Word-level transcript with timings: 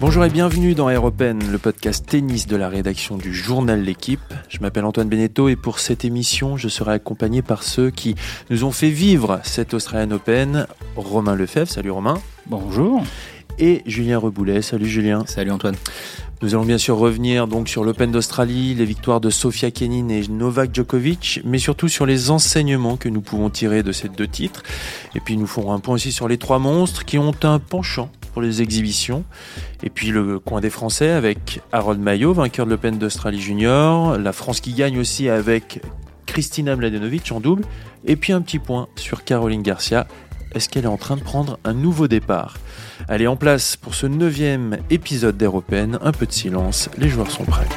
Bonjour 0.00 0.24
et 0.24 0.30
bienvenue 0.30 0.74
dans 0.74 0.88
Air 0.88 1.04
Open, 1.04 1.52
le 1.52 1.58
podcast 1.58 2.06
tennis 2.08 2.46
de 2.46 2.56
la 2.56 2.70
rédaction 2.70 3.18
du 3.18 3.34
journal 3.34 3.82
L'équipe. 3.82 4.32
Je 4.48 4.58
m'appelle 4.60 4.86
Antoine 4.86 5.10
Beneteau 5.10 5.50
et 5.50 5.56
pour 5.56 5.78
cette 5.78 6.06
émission, 6.06 6.56
je 6.56 6.68
serai 6.68 6.92
accompagné 6.92 7.42
par 7.42 7.62
ceux 7.62 7.90
qui 7.90 8.14
nous 8.48 8.64
ont 8.64 8.70
fait 8.70 8.88
vivre 8.88 9.40
cette 9.44 9.74
Australian 9.74 10.12
Open. 10.12 10.66
Romain 10.96 11.34
Lefebvre, 11.34 11.70
salut 11.70 11.90
Romain. 11.90 12.18
Bonjour. 12.46 13.02
Et 13.58 13.82
Julien 13.84 14.16
Reboulet, 14.16 14.62
salut 14.62 14.86
Julien. 14.86 15.24
Salut 15.26 15.50
Antoine. 15.50 15.76
Nous 16.40 16.54
allons 16.54 16.64
bien 16.64 16.78
sûr 16.78 16.96
revenir 16.96 17.46
donc 17.46 17.68
sur 17.68 17.84
l'Open 17.84 18.10
d'Australie, 18.10 18.74
les 18.74 18.86
victoires 18.86 19.20
de 19.20 19.28
Sofia 19.28 19.70
Kenin 19.70 20.08
et 20.08 20.26
Novak 20.28 20.74
Djokovic, 20.74 21.42
mais 21.44 21.58
surtout 21.58 21.88
sur 21.88 22.06
les 22.06 22.30
enseignements 22.30 22.96
que 22.96 23.10
nous 23.10 23.20
pouvons 23.20 23.50
tirer 23.50 23.82
de 23.82 23.92
ces 23.92 24.08
deux 24.08 24.28
titres. 24.28 24.62
Et 25.14 25.20
puis 25.20 25.36
nous 25.36 25.46
ferons 25.46 25.74
un 25.74 25.78
point 25.78 25.96
aussi 25.96 26.10
sur 26.10 26.26
les 26.26 26.38
trois 26.38 26.58
monstres 26.58 27.04
qui 27.04 27.18
ont 27.18 27.34
un 27.42 27.58
penchant 27.58 28.10
pour 28.32 28.42
les 28.42 28.62
exhibitions. 28.62 29.24
Et 29.82 29.90
puis 29.90 30.08
le 30.08 30.38
coin 30.38 30.60
des 30.60 30.70
Français 30.70 31.10
avec 31.10 31.60
Harold 31.72 32.00
Maillot, 32.00 32.32
vainqueur 32.32 32.66
de 32.66 32.70
l'Open 32.70 32.98
d'Australie 32.98 33.40
Junior. 33.40 34.18
La 34.18 34.32
France 34.32 34.60
qui 34.60 34.72
gagne 34.72 34.98
aussi 34.98 35.28
avec 35.28 35.82
Kristina 36.26 36.76
Mladenovic 36.76 37.30
en 37.32 37.40
double. 37.40 37.64
Et 38.04 38.16
puis 38.16 38.32
un 38.32 38.40
petit 38.40 38.58
point 38.58 38.88
sur 38.96 39.24
Caroline 39.24 39.62
Garcia. 39.62 40.06
Est-ce 40.52 40.68
qu'elle 40.68 40.84
est 40.84 40.88
en 40.88 40.96
train 40.96 41.16
de 41.16 41.22
prendre 41.22 41.58
un 41.64 41.74
nouveau 41.74 42.08
départ? 42.08 42.56
Allez, 43.08 43.26
en 43.26 43.36
place 43.36 43.76
pour 43.76 43.94
ce 43.94 44.06
neuvième 44.06 44.78
épisode 44.90 45.36
d'Européenne. 45.36 45.98
Un 46.02 46.12
peu 46.12 46.26
de 46.26 46.32
silence, 46.32 46.90
les 46.98 47.08
joueurs 47.08 47.30
sont 47.30 47.44
prêts. 47.44 47.68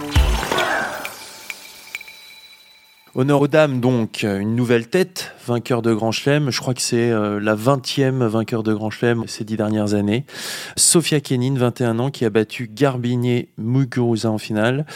Honneur 3.15 3.41
aux 3.41 3.47
dames, 3.47 3.79
donc, 3.79 4.23
une 4.23 4.55
nouvelle 4.55 4.87
tête, 4.87 5.35
vainqueur 5.45 5.83
de 5.83 5.93
Grand 5.93 6.11
Chelem. 6.11 6.49
Je 6.49 6.59
crois 6.59 6.73
que 6.73 6.81
c'est 6.81 7.11
euh, 7.11 7.39
la 7.39 7.55
20e 7.55 8.25
vainqueur 8.25 8.63
de 8.63 8.73
Grand 8.73 8.89
Chelem 8.89 9.25
ces 9.27 9.43
dix 9.43 9.55
dernières 9.55 9.93
années. 9.93 10.25
Sofia 10.77 11.21
Kenin, 11.21 11.53
21 11.55 11.99
ans, 11.99 12.09
qui 12.09 12.25
a 12.25 12.31
battu 12.31 12.67
Garbinier 12.73 13.49
Muguruza 13.59 14.31
en 14.31 14.39
finale. 14.39 14.87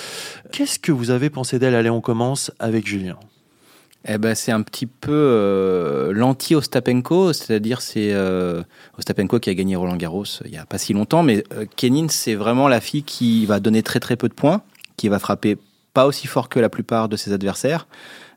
Qu'est-ce 0.51 0.79
que 0.79 0.91
vous 0.91 1.11
avez 1.11 1.29
pensé 1.29 1.59
d'elle? 1.59 1.75
Allez, 1.75 1.91
on 1.91 2.01
commence 2.01 2.51
avec 2.57 2.87
Julien. 2.87 3.19
Eh 4.07 4.17
ben, 4.17 4.33
c'est 4.33 4.51
un 4.51 4.63
petit 4.63 4.87
peu 4.87 5.11
euh, 5.11 6.11
l'anti-Ostapenko, 6.11 7.33
c'est-à-dire 7.33 7.81
c'est 7.81 8.13
euh, 8.13 8.63
Ostapenko 8.97 9.37
qui 9.39 9.51
a 9.51 9.53
gagné 9.53 9.75
Roland 9.75 9.95
Garros 9.95 10.25
il 10.43 10.49
n'y 10.49 10.57
a 10.57 10.65
pas 10.65 10.79
si 10.79 10.93
longtemps, 10.93 11.21
mais 11.21 11.43
Kenin, 11.75 12.07
c'est 12.09 12.33
vraiment 12.33 12.67
la 12.67 12.81
fille 12.81 13.03
qui 13.03 13.45
va 13.45 13.59
donner 13.59 13.83
très 13.83 13.99
très 13.99 14.15
peu 14.15 14.27
de 14.27 14.33
points, 14.33 14.63
qui 14.95 15.07
va 15.07 15.19
frapper 15.19 15.57
pas 15.97 16.05
aussi 16.05 16.27
fort 16.27 16.47
que 16.47 16.59
la 16.59 16.69
plupart 16.69 17.09
de 17.09 17.15
ses 17.15 17.33
adversaires, 17.33 17.87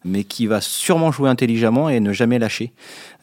mais 0.02 0.24
qui 0.24 0.46
va 0.46 0.62
sûrement 0.62 1.12
jouer 1.12 1.28
intelligemment 1.28 1.90
et 1.90 2.00
ne 2.00 2.10
jamais 2.10 2.38
lâcher. 2.38 2.72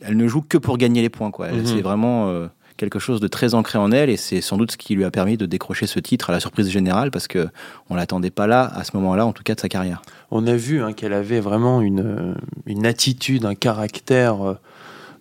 Elle 0.03 0.15
ne 0.15 0.27
joue 0.27 0.43
que 0.43 0.59
pour 0.59 0.77
gagner 0.77 1.01
les 1.01 1.09
points. 1.09 1.31
Quoi. 1.31 1.47
Mhm. 1.51 1.65
C'est 1.65 1.81
vraiment 1.81 2.29
euh, 2.29 2.45
quelque 2.77 2.99
chose 2.99 3.19
de 3.19 3.27
très 3.27 3.55
ancré 3.55 3.79
en 3.79 3.91
elle 3.91 4.11
et 4.11 4.15
c'est 4.15 4.41
sans 4.41 4.57
doute 4.57 4.73
ce 4.73 4.77
qui 4.77 4.93
lui 4.93 5.05
a 5.05 5.09
permis 5.09 5.37
de 5.37 5.47
décrocher 5.47 5.87
ce 5.87 5.99
titre 5.99 6.29
à 6.29 6.33
la 6.33 6.39
surprise 6.39 6.69
générale 6.69 7.09
parce 7.09 7.27
que 7.27 7.47
on 7.89 7.95
l'attendait 7.95 8.29
pas 8.29 8.45
là 8.45 8.71
à 8.75 8.83
ce 8.83 8.95
moment-là 8.97 9.25
en 9.25 9.33
tout 9.33 9.41
cas 9.41 9.55
de 9.55 9.59
sa 9.59 9.69
carrière. 9.69 10.03
On 10.29 10.45
a 10.45 10.55
vu 10.55 10.83
hein, 10.83 10.93
qu'elle 10.93 11.13
avait 11.13 11.39
vraiment 11.39 11.81
une, 11.81 12.35
une 12.67 12.85
attitude, 12.85 13.43
un 13.43 13.55
caractère. 13.55 14.47
Euh, 14.47 14.53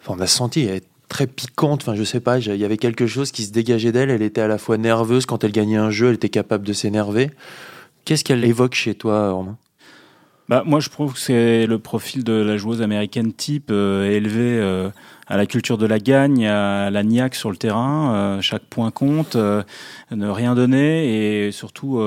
on 0.09 0.21
a 0.21 0.27
senti 0.27 0.67
elle 0.67 0.83
très 1.09 1.27
piquante. 1.27 1.81
Enfin, 1.81 1.95
je 1.95 2.05
sais 2.05 2.21
pas, 2.21 2.39
il 2.39 2.55
y 2.55 2.65
avait 2.67 2.77
quelque 2.77 3.07
chose 3.07 3.33
qui 3.33 3.45
se 3.45 3.53
dégageait 3.53 3.93
d'elle. 3.93 4.11
Elle 4.11 4.21
était 4.21 4.43
à 4.43 4.49
la 4.49 4.59
fois 4.59 4.77
nerveuse 4.77 5.25
quand 5.25 5.43
elle 5.43 5.53
gagnait 5.53 5.79
un 5.79 5.91
jeu, 5.91 6.09
elle 6.09 6.17
était 6.17 6.29
capable 6.29 6.67
de 6.67 6.75
s'énerver. 6.75 7.31
Qu'est-ce 8.07 8.23
qu'elle 8.23 8.45
évoque 8.45 8.75
chez 8.75 8.95
toi, 8.95 9.33
Romain 9.33 9.59
bah, 10.49 10.63
moi, 10.65 10.79
je 10.79 10.91
trouve 10.91 11.15
que 11.15 11.19
c'est 11.19 11.67
le 11.67 11.79
profil 11.79 12.23
de 12.23 12.33
la 12.33 12.57
joueuse 12.57 12.81
américaine 12.81 13.33
type, 13.33 13.71
euh, 13.73 14.09
élevée 14.09 14.61
euh, 14.61 14.91
à 15.27 15.37
la 15.37 15.45
culture 15.47 15.77
de 15.77 15.87
la 15.87 15.99
gagne, 15.99 16.47
à 16.47 16.89
la 16.89 17.03
niaque 17.03 17.35
sur 17.35 17.51
le 17.51 17.57
terrain. 17.57 18.15
Euh, 18.15 18.41
chaque 18.41 18.63
point 18.63 18.93
compte, 18.93 19.37
ne 19.37 20.29
rien 20.29 20.55
donner 20.55 21.47
et 21.47 21.51
surtout 21.51 22.01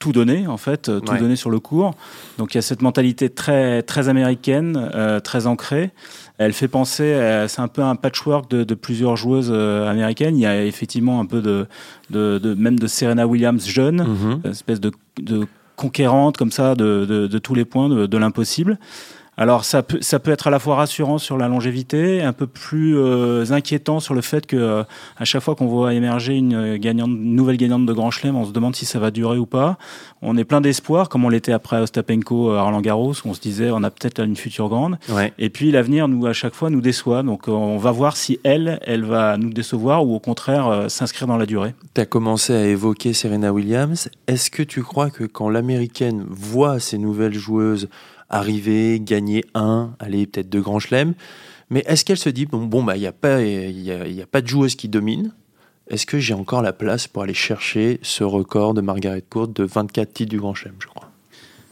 tout 0.00 0.12
donner, 0.12 0.46
en 0.46 0.56
fait, 0.56 0.84
tout 0.84 1.16
donner 1.18 1.36
sur 1.36 1.50
le 1.50 1.60
cours. 1.60 1.94
Donc 2.38 2.54
il 2.54 2.56
y 2.56 2.58
a 2.58 2.62
cette 2.62 2.80
mentalité 2.80 3.28
très, 3.28 3.82
très 3.82 4.08
américaine, 4.08 5.20
très 5.22 5.46
ancrée. 5.46 5.90
Elle 6.38 6.54
fait 6.54 6.68
penser, 6.68 7.44
c'est 7.48 7.60
un 7.60 7.68
peu 7.68 7.82
un 7.82 7.96
patchwork 7.96 8.50
de, 8.50 8.64
de 8.64 8.74
plusieurs 8.74 9.16
joueuses 9.16 9.52
américaines. 9.52 10.38
Il 10.38 10.40
y 10.40 10.46
a 10.46 10.64
effectivement 10.64 11.20
un 11.20 11.26
peu 11.26 11.42
de, 11.42 11.66
de, 12.08 12.38
de 12.38 12.54
même 12.54 12.78
de 12.78 12.86
Serena 12.86 13.26
Williams 13.26 13.68
jeune, 13.68 14.02
mm-hmm. 14.02 14.46
une 14.46 14.50
espèce 14.50 14.80
de, 14.80 14.90
de 15.20 15.46
conquérante 15.78 16.36
comme 16.36 16.50
ça 16.50 16.74
de, 16.74 17.06
de, 17.06 17.38
tous 17.38 17.54
les 17.54 17.64
points 17.64 17.88
de, 17.88 18.06
de 18.06 18.18
l'impossible. 18.18 18.78
Alors 19.40 19.64
ça 19.64 19.84
peut, 19.84 19.98
ça 20.00 20.18
peut 20.18 20.32
être 20.32 20.48
à 20.48 20.50
la 20.50 20.58
fois 20.58 20.74
rassurant 20.74 21.18
sur 21.18 21.38
la 21.38 21.46
longévité, 21.46 22.22
un 22.22 22.32
peu 22.32 22.48
plus 22.48 22.98
euh, 22.98 23.44
inquiétant 23.52 24.00
sur 24.00 24.12
le 24.12 24.20
fait 24.20 24.46
que 24.46 24.56
euh, 24.56 24.82
à 25.16 25.24
chaque 25.24 25.42
fois 25.42 25.54
qu'on 25.54 25.68
voit 25.68 25.94
émerger 25.94 26.34
une, 26.34 26.76
gagnante, 26.76 27.10
nouvelle 27.10 27.56
gagnante 27.56 27.86
de 27.86 27.92
Grand 27.92 28.10
Chelem, 28.10 28.34
on 28.34 28.44
se 28.44 28.50
demande 28.50 28.74
si 28.74 28.84
ça 28.84 28.98
va 28.98 29.12
durer 29.12 29.38
ou 29.38 29.46
pas. 29.46 29.78
On 30.22 30.36
est 30.36 30.42
plein 30.42 30.60
d'espoir, 30.60 31.08
comme 31.08 31.24
on 31.24 31.28
l'était 31.28 31.52
après 31.52 31.78
Ostapenko 31.80 32.50
à 32.50 32.62
Roland 32.62 32.80
Garros, 32.80 33.12
où 33.12 33.28
on 33.28 33.34
se 33.34 33.40
disait 33.40 33.70
on 33.70 33.84
a 33.84 33.92
peut-être 33.92 34.20
une 34.24 34.34
future 34.34 34.68
grande. 34.68 34.98
Et 35.38 35.50
puis 35.50 35.70
l'avenir, 35.70 36.08
nous 36.08 36.26
à 36.26 36.32
chaque 36.32 36.56
fois, 36.56 36.68
nous 36.68 36.80
déçoit. 36.80 37.22
Donc 37.22 37.46
on 37.46 37.78
va 37.78 37.92
voir 37.92 38.16
si 38.16 38.40
elle, 38.42 38.80
elle 38.82 39.04
va 39.04 39.36
nous 39.36 39.50
décevoir 39.50 40.04
ou 40.04 40.16
au 40.16 40.20
contraire 40.20 40.66
euh, 40.66 40.88
s'inscrire 40.88 41.28
dans 41.28 41.36
la 41.36 41.46
durée. 41.46 41.76
Tu 41.94 42.00
as 42.00 42.06
commencé 42.06 42.52
à 42.52 42.66
évoquer 42.66 43.12
Serena 43.12 43.52
Williams. 43.52 44.10
Est-ce 44.26 44.50
que 44.50 44.64
tu 44.64 44.82
crois 44.82 45.10
que 45.10 45.22
quand 45.22 45.48
l'américaine 45.48 46.24
voit 46.28 46.80
ces 46.80 46.98
nouvelles 46.98 47.34
joueuses 47.34 47.88
arriver, 48.28 49.00
gagner 49.00 49.44
un, 49.54 49.94
aller 49.98 50.26
peut-être 50.26 50.48
deux 50.48 50.60
grands 50.60 50.78
chelems. 50.78 51.14
Mais 51.70 51.82
est-ce 51.86 52.04
qu'elle 52.04 52.18
se 52.18 52.30
dit, 52.30 52.46
bon, 52.46 52.64
bon 52.64 52.82
bah, 52.82 52.96
il 52.96 53.00
n'y 53.00 53.06
a, 53.06 53.12
pas, 53.12 53.42
y 53.42 53.90
a, 53.90 54.06
y 54.06 54.22
a 54.22 54.26
pas 54.26 54.40
de 54.40 54.46
joueuse 54.46 54.74
qui 54.74 54.88
domine 54.88 55.32
Est-ce 55.88 56.06
que 56.06 56.18
j'ai 56.18 56.34
encore 56.34 56.62
la 56.62 56.72
place 56.72 57.06
pour 57.06 57.22
aller 57.22 57.34
chercher 57.34 57.98
ce 58.02 58.24
record 58.24 58.74
de 58.74 58.80
Margaret 58.80 59.22
Court 59.28 59.48
de 59.48 59.64
24 59.64 60.12
titres 60.12 60.30
du 60.30 60.38
Grand 60.38 60.54
Chelem, 60.54 60.76
je 60.78 60.86
crois? 60.86 61.07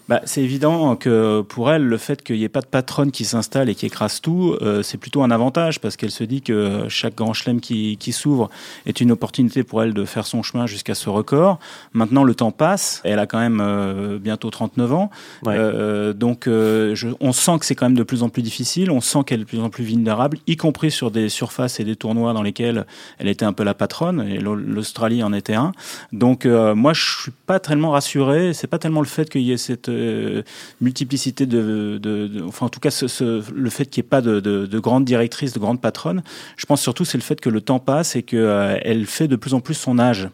Bah, 0.09 0.21
c'est 0.25 0.43
évident 0.43 0.95
que 0.95 1.41
pour 1.41 1.71
elle, 1.71 1.85
le 1.85 1.99
fait 1.99 2.23
qu'il 2.23 2.37
n'y 2.37 2.45
ait 2.45 2.49
pas 2.49 2.61
de 2.61 2.67
patronne 2.67 3.11
qui 3.11 3.25
s'installe 3.25 3.69
et 3.69 3.75
qui 3.75 3.87
écrase 3.87 4.21
tout, 4.21 4.57
euh, 4.63 4.83
c'est 4.83 4.99
plutôt 4.99 5.23
un 5.23 5.33
avantage 5.33 5.81
parce 5.81 5.97
qu'elle 5.97 6.13
se 6.13 6.23
dit 6.23 6.43
que 6.43 6.85
chaque 6.89 7.17
grand 7.17 7.33
chelem 7.33 7.61
qui, 7.61 7.97
qui 7.97 8.13
s'ouvre 8.13 8.49
est 8.87 9.01
une 9.01 9.11
opportunité 9.11 9.65
pour 9.65 9.83
elle 9.83 9.95
de 9.95 10.05
faire 10.05 10.27
son 10.27 10.45
chemin 10.45 10.67
jusqu'à 10.67 10.95
ce 10.95 11.11
record. 11.11 11.59
Maintenant, 11.93 12.23
le 12.23 12.37
temps 12.37 12.53
passe. 12.53 13.01
Elle 13.03 13.19
a 13.19 13.27
quand 13.27 13.41
même 13.41 13.61
euh, 13.61 14.19
bientôt 14.19 14.49
39 14.49 14.93
ans. 14.93 15.11
Euh, 15.49 16.13
donc, 16.13 16.45
je, 16.47 17.09
on 17.19 17.33
sent 17.33 17.59
que 17.59 17.67
c'est 17.67 17.75
quand 17.75 17.87
même 17.87 17.99
de 17.99 18.05
plus 18.05 18.23
en 18.23 18.29
plus 18.29 18.43
difficile. 18.43 18.93
On 18.93 19.01
sent 19.01 19.21
qu'elle 19.27 19.41
est 19.41 19.45
de 19.45 19.49
plus 19.49 19.61
en 19.61 19.71
plus 19.71 19.85
vulnérable, 19.85 20.39
y 20.47 20.57
compris 20.57 20.93
sur 20.93 21.11
des 21.11 21.29
surfaces 21.29 21.81
et 21.81 21.85
des 21.85 21.97
tournois 21.97 22.33
dans 22.33 22.43
lesquels 22.43 22.87
elle 23.19 23.29
était 23.29 23.45
un 23.45 23.53
peu 23.53 23.65
la 23.65 23.75
patronne. 23.75 24.25
Et 24.29 24.39
l'Australie 24.39 25.25
en 25.25 25.33
était 25.33 25.55
un. 25.55 25.73
Donc, 26.13 26.45
moi, 26.45 26.93
je 26.93 27.23
suis 27.23 27.33
pas 27.47 27.59
tellement 27.59 27.91
rassuré. 27.91 28.53
C'est 28.55 28.69
pas 28.69 28.79
tellement 28.79 29.01
le 29.01 29.07
fait 29.07 29.29
qu'il 29.29 29.43
y 29.43 29.51
ait 29.51 29.57
cette 29.57 29.91
euh, 29.97 30.43
multiplicité 30.81 31.47
de, 31.47 32.31
enfin 32.47 32.67
en 32.67 32.69
tout 32.69 32.81
cas 32.81 32.91
le 33.11 33.71
fait 33.71 33.87
qu'il 33.87 34.03
n'y 34.03 34.07
ait 34.07 34.09
pas 34.09 34.21
de, 34.21 34.41
de, 34.41 34.79
grandes 34.79 35.05
directrices, 35.05 35.53
de 35.53 35.59
grandes 35.59 35.81
patronnes. 35.81 36.23
Je 36.57 36.67
pense 36.67 36.81
surtout 36.81 37.05
c'est 37.05 37.19
le 37.19 37.23
fait 37.23 37.41
que 37.41 37.49
le 37.49 37.61
temps 37.61 37.79
passe 37.79 38.17
et 38.17 38.23
qu'elle 38.23 38.41
euh, 38.41 39.05
fait 39.05 39.29
de 39.29 39.37
plus 39.37 39.55
en 39.55 39.61
plus 39.61 39.75
son 39.75 39.99
âge. 39.99 40.29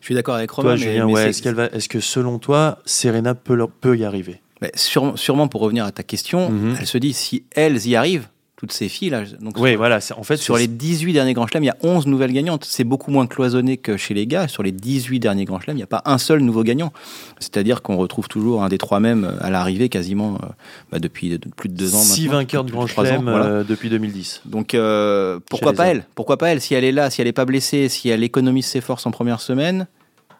Je 0.00 0.06
suis 0.06 0.14
d'accord 0.14 0.34
avec 0.34 0.50
Romain. 0.50 0.76
est-ce 0.76 1.88
que 1.88 2.00
selon 2.00 2.38
toi, 2.38 2.78
Serena 2.84 3.34
peut, 3.34 3.66
peut 3.80 3.96
y 3.96 4.04
arriver? 4.04 4.40
Sûrement, 4.74 5.48
pour 5.48 5.60
revenir 5.60 5.84
à 5.84 5.92
ta 5.92 6.02
question, 6.02 6.50
mhm. 6.50 6.76
elle 6.78 6.86
se 6.86 6.98
dit 6.98 7.12
si 7.12 7.44
elles 7.54 7.86
y 7.86 7.96
arrivent, 7.96 8.28
toutes 8.56 8.72
ces 8.72 8.88
filles 8.88 9.10
là. 9.10 9.24
Donc 9.40 9.58
oui, 9.58 9.74
voilà. 9.74 9.98
En 10.16 10.22
fait, 10.22 10.36
sur 10.36 10.56
les 10.56 10.68
18 10.68 11.12
derniers 11.12 11.34
grands 11.34 11.46
chelems, 11.46 11.64
il 11.64 11.66
y 11.66 11.70
a 11.70 11.76
11 11.82 12.06
nouvelles 12.06 12.32
gagnantes. 12.32 12.64
C'est 12.64 12.84
beaucoup 12.84 13.10
moins 13.10 13.26
cloisonné 13.26 13.76
que 13.76 13.96
chez 13.96 14.14
les 14.14 14.26
gars. 14.26 14.46
Sur 14.48 14.62
les 14.62 14.72
18 14.72 15.18
derniers 15.18 15.44
grands 15.44 15.60
chelems, 15.60 15.76
il 15.76 15.80
n'y 15.80 15.84
a 15.84 15.88
pas 15.88 16.02
un 16.04 16.18
seul 16.18 16.40
nouveau 16.40 16.62
gagnant. 16.62 16.92
C'est-à-dire 17.40 17.82
qu'on 17.82 17.96
retrouve 17.96 18.28
toujours 18.28 18.62
un 18.62 18.68
des 18.68 18.78
trois 18.78 19.00
mêmes 19.00 19.36
à 19.40 19.50
l'arrivée 19.50 19.88
quasiment 19.88 20.34
euh, 20.34 20.46
bah, 20.92 20.98
depuis 20.98 21.38
plus 21.56 21.68
de 21.68 21.74
deux 21.74 21.94
ans. 21.94 21.98
Six 21.98 22.28
vainqueurs 22.28 22.64
de 22.64 22.70
grands 22.70 22.86
chelems 22.86 23.28
euh, 23.28 23.64
depuis 23.64 23.90
2010. 23.90 24.42
Donc 24.44 24.74
euh, 24.74 25.40
pourquoi 25.50 25.72
pas 25.72 25.86
elle? 25.86 26.06
Pourquoi 26.14 26.36
pas 26.36 26.50
elle? 26.50 26.60
Si 26.60 26.74
elle 26.74 26.84
est 26.84 26.92
là, 26.92 27.10
si 27.10 27.20
elle 27.20 27.26
n'est 27.26 27.32
pas 27.32 27.44
blessée, 27.44 27.88
si 27.88 28.08
elle 28.08 28.22
économise 28.22 28.66
ses 28.66 28.80
forces 28.80 29.06
en 29.06 29.10
première 29.10 29.40
semaine, 29.40 29.86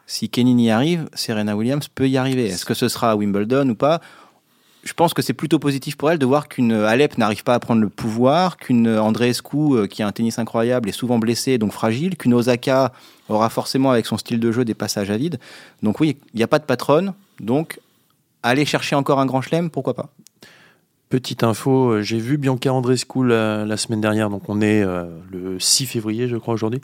si 0.06 0.28
Kenny 0.28 0.66
y 0.66 0.70
arrive, 0.70 1.08
Serena 1.14 1.56
Williams 1.56 1.88
peut 1.88 2.08
y 2.08 2.16
arriver. 2.16 2.46
Est-ce 2.46 2.64
que 2.64 2.74
ce 2.74 2.88
sera 2.88 3.12
à 3.12 3.16
Wimbledon 3.16 3.70
ou 3.70 3.74
pas? 3.74 4.00
Je 4.84 4.92
pense 4.92 5.14
que 5.14 5.22
c'est 5.22 5.32
plutôt 5.32 5.58
positif 5.58 5.96
pour 5.96 6.10
elle 6.10 6.18
de 6.18 6.26
voir 6.26 6.48
qu'une 6.48 6.72
Alep 6.72 7.18
n'arrive 7.18 7.42
pas 7.42 7.54
à 7.54 7.58
prendre 7.58 7.80
le 7.80 7.88
pouvoir, 7.88 8.56
qu'une 8.58 8.88
Andreescu, 8.88 9.56
euh, 9.56 9.86
qui 9.86 10.02
a 10.02 10.06
un 10.06 10.12
tennis 10.12 10.38
incroyable, 10.38 10.88
est 10.88 10.92
souvent 10.92 11.18
blessée, 11.18 11.58
donc 11.58 11.72
fragile, 11.72 12.16
qu'une 12.16 12.34
Osaka 12.34 12.92
aura 13.28 13.48
forcément 13.48 13.90
avec 13.90 14.06
son 14.06 14.18
style 14.18 14.40
de 14.40 14.52
jeu 14.52 14.64
des 14.64 14.74
passages 14.74 15.10
à 15.10 15.16
vide. 15.16 15.38
Donc 15.82 16.00
oui, 16.00 16.18
il 16.34 16.36
n'y 16.36 16.42
a 16.42 16.48
pas 16.48 16.58
de 16.58 16.64
patronne, 16.64 17.14
donc 17.40 17.80
aller 18.42 18.66
chercher 18.66 18.94
encore 18.94 19.20
un 19.20 19.26
grand 19.26 19.40
chelem, 19.40 19.70
pourquoi 19.70 19.94
pas? 19.94 20.10
Petite 21.14 21.44
info, 21.44 21.92
euh, 21.92 22.02
j'ai 22.02 22.18
vu 22.18 22.38
Bianca 22.38 22.72
Andreescu 22.72 23.24
la, 23.24 23.76
semaine 23.76 24.00
dernière, 24.00 24.30
donc 24.30 24.48
on 24.48 24.60
est 24.60 24.82
euh, 24.82 25.04
le 25.30 25.60
6 25.60 25.86
février 25.86 26.26
je 26.26 26.36
crois 26.36 26.54
aujourd'hui. 26.54 26.80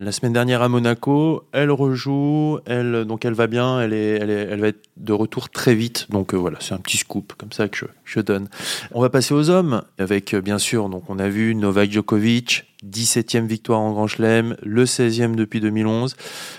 La 0.00 0.10
semaine 0.10 0.32
dernière 0.32 0.62
à 0.62 0.70
Monaco, 0.70 1.44
elle 1.52 1.70
rejoue, 1.70 2.60
elle, 2.64 3.04
donc 3.04 3.26
elle 3.26 3.34
va 3.34 3.46
bien, 3.46 3.82
elle, 3.82 3.92
est, 3.92 4.56
va 4.56 4.68
être 4.68 4.88
de 4.96 5.12
retour 5.12 5.50
très 5.50 5.74
vite, 5.74 6.06
donc 6.08 6.32
euh, 6.32 6.38
voilà, 6.38 6.56
c'est 6.60 6.72
un 6.72 6.78
petit 6.78 6.96
scoop 6.96 7.34
comme 7.36 7.52
ça 7.52 7.68
que 7.68 7.76
je, 7.76 7.84
je, 8.06 8.20
donne. 8.20 8.48
On 8.92 9.02
va 9.02 9.10
passer 9.10 9.34
aux 9.34 9.50
hommes, 9.50 9.82
avec 9.98 10.34
bien 10.34 10.56
sûr, 10.56 10.88
donc 10.88 11.10
on 11.10 11.18
a 11.18 11.28
vu 11.28 11.54
Novak 11.54 11.92
Djokovic, 11.92 12.64
17e 12.90 13.44
victoire 13.46 13.80
en 13.80 13.92
Grand 13.92 14.06
Chelem, 14.06 14.56
le 14.62 14.86
16e 14.86 15.34
depuis 15.34 15.60
2011. 15.60 16.16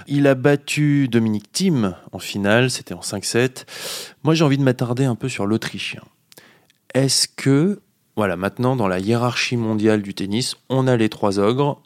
Il 0.08 0.28
a 0.28 0.36
battu 0.36 1.08
Dominique 1.08 1.52
Thiem 1.52 1.96
en 2.12 2.20
finale, 2.20 2.70
c'était 2.70 2.94
en 2.94 3.00
5-7. 3.00 3.66
Moi, 4.24 4.36
j'ai 4.36 4.44
envie 4.44 4.60
de 4.60 4.64
m'attarder 4.64 5.06
un 5.06 5.16
peu 5.16 5.28
sur 5.28 5.48
l'Autrichien. 5.48 6.02
Est-ce 6.96 7.28
que, 7.28 7.82
voilà, 8.16 8.38
maintenant, 8.38 8.78
dans 8.78 8.88
la 8.88 9.00
hiérarchie 9.00 9.58
mondiale 9.58 10.02
du 10.02 10.14
tennis, 10.14 10.56
on 10.70 10.88
a 10.88 10.96
les 10.96 11.10
trois 11.10 11.40
ogres, 11.40 11.82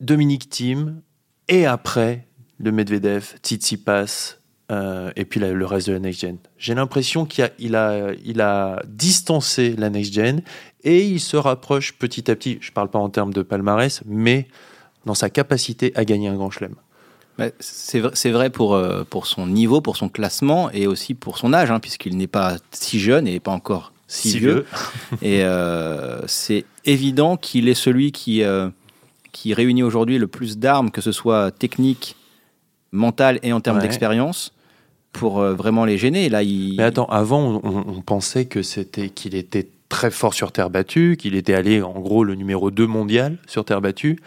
Dominique 0.00 0.48
Thiem, 0.48 1.02
et 1.48 1.66
après, 1.66 2.26
le 2.58 2.72
Medvedev, 2.72 3.34
Tsitsipas, 3.42 4.38
euh, 4.70 5.12
et 5.14 5.26
puis 5.26 5.40
le 5.40 5.66
reste 5.66 5.88
de 5.88 5.92
la 5.92 5.98
next 5.98 6.20
gen. 6.22 6.38
J'ai 6.56 6.74
l'impression 6.74 7.26
qu'il 7.26 7.44
a, 7.76 8.08
a, 8.08 8.12
il 8.24 8.40
a 8.40 8.82
distancé 8.86 9.76
la 9.76 9.90
next 9.90 10.14
gen 10.14 10.40
et 10.82 11.04
il 11.04 11.20
se 11.20 11.36
rapproche 11.36 11.92
petit 11.98 12.30
à 12.30 12.36
petit. 12.36 12.56
Je 12.62 12.70
ne 12.70 12.72
parle 12.74 12.88
pas 12.88 12.98
en 12.98 13.10
termes 13.10 13.34
de 13.34 13.42
palmarès, 13.42 14.02
mais 14.06 14.48
dans 15.04 15.14
sa 15.14 15.28
capacité 15.28 15.92
à 15.94 16.06
gagner 16.06 16.28
un 16.28 16.36
grand 16.36 16.50
chelem. 16.50 16.76
C'est 17.60 18.00
vrai, 18.00 18.30
vrai 18.30 18.50
pour, 18.50 18.74
euh, 18.74 19.04
pour 19.08 19.26
son 19.26 19.46
niveau, 19.46 19.80
pour 19.80 19.96
son 19.96 20.08
classement 20.08 20.70
et 20.70 20.86
aussi 20.86 21.14
pour 21.14 21.38
son 21.38 21.52
âge, 21.52 21.70
hein, 21.70 21.80
puisqu'il 21.80 22.16
n'est 22.16 22.26
pas 22.26 22.56
si 22.70 23.00
jeune 23.00 23.26
et 23.26 23.40
pas 23.40 23.52
encore 23.52 23.92
si, 24.06 24.38
vieux. 24.38 24.66
et 25.22 25.42
euh, 25.42 26.20
c'est 26.26 26.64
évident 26.84 27.36
qu'il 27.36 27.68
est 27.68 27.74
celui 27.74 28.12
qui, 28.12 28.42
qui 29.32 29.54
réunit 29.54 29.82
aujourd'hui 29.82 30.18
le 30.18 30.26
plus 30.26 30.58
d'armes, 30.58 30.90
que 30.90 31.00
ce 31.00 31.12
soit 31.12 31.50
technique, 31.50 32.16
mental 32.92 33.40
et 33.42 33.52
en 33.52 33.60
termes 33.60 33.80
d'expérience 33.80 34.52
pour 35.12 35.40
euh, 35.40 35.54
vraiment 35.54 35.84
les 35.84 35.98
gêner. 35.98 36.28
Là, 36.28 36.42
il... 36.42 36.76
Mais 36.76 36.84
attends, 36.84 37.06
avant, 37.06 37.60
on, 37.64 38.00
pensait 38.02 38.46
que 38.46 38.62
c'était 38.62 39.08
qu'il 39.08 39.34
était 39.34 39.68
très 39.88 40.10
fort 40.10 40.34
sur 40.34 40.52
terre 40.52 40.70
battue, 40.70 41.16
qu'il 41.18 41.34
était 41.34 41.54
allé 41.54 41.82
en 41.82 42.00
gros 42.00 42.24
le 42.24 42.34
numéro 42.34 42.70
2 42.70 42.86
mondial 42.86 43.38
sur 43.46 43.64
terre 43.64 43.80
battue. 43.80 44.18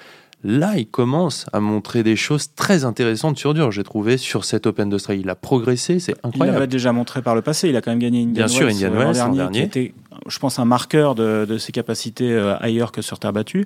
Là, 0.48 0.78
il 0.78 0.86
commence 0.86 1.48
à 1.54 1.60
montrer 1.60 2.04
des 2.04 2.16
choses 2.16 2.54
très 2.54 2.86
intéressantes 2.86 3.40
sur 3.40 3.56
dur, 3.56 3.72
j'ai 3.72 3.82
trouvé, 3.82 4.18
sur 4.18 4.46
cet 4.46 4.68
Open 4.68 4.90
d'Australie. 4.90 5.22
Il 5.22 5.30
a 5.32 5.34
progressé, 5.34 5.98
c'est 5.98 6.14
incroyable. 6.24 6.46
Il 6.46 6.54
l'avait 6.54 6.68
déjà 6.68 6.92
montré 6.92 7.24
par 7.24 7.34
le 7.34 7.42
passé, 7.42 7.68
il 7.70 7.76
a 7.76 7.82
quand 7.82 7.90
même 7.90 7.98
gagné 7.98 8.22
Indian 8.22 8.46
Bien 8.46 8.48
sûr, 8.48 8.68
Indian 8.68 8.94
euh, 8.94 8.98
Wells, 9.00 9.14
dernier, 9.14 9.38
dernier. 9.38 9.60
Qui 9.62 9.66
était, 9.66 9.94
je 10.28 10.40
pense, 10.40 10.60
un 10.60 10.66
marqueur 10.66 11.16
de, 11.16 11.46
de 11.48 11.58
ses 11.58 11.72
capacités 11.72 12.32
euh, 12.32 12.58
ailleurs 12.60 12.92
que 12.92 13.02
sur 13.02 13.20
terre 13.20 13.34
battue. 13.34 13.66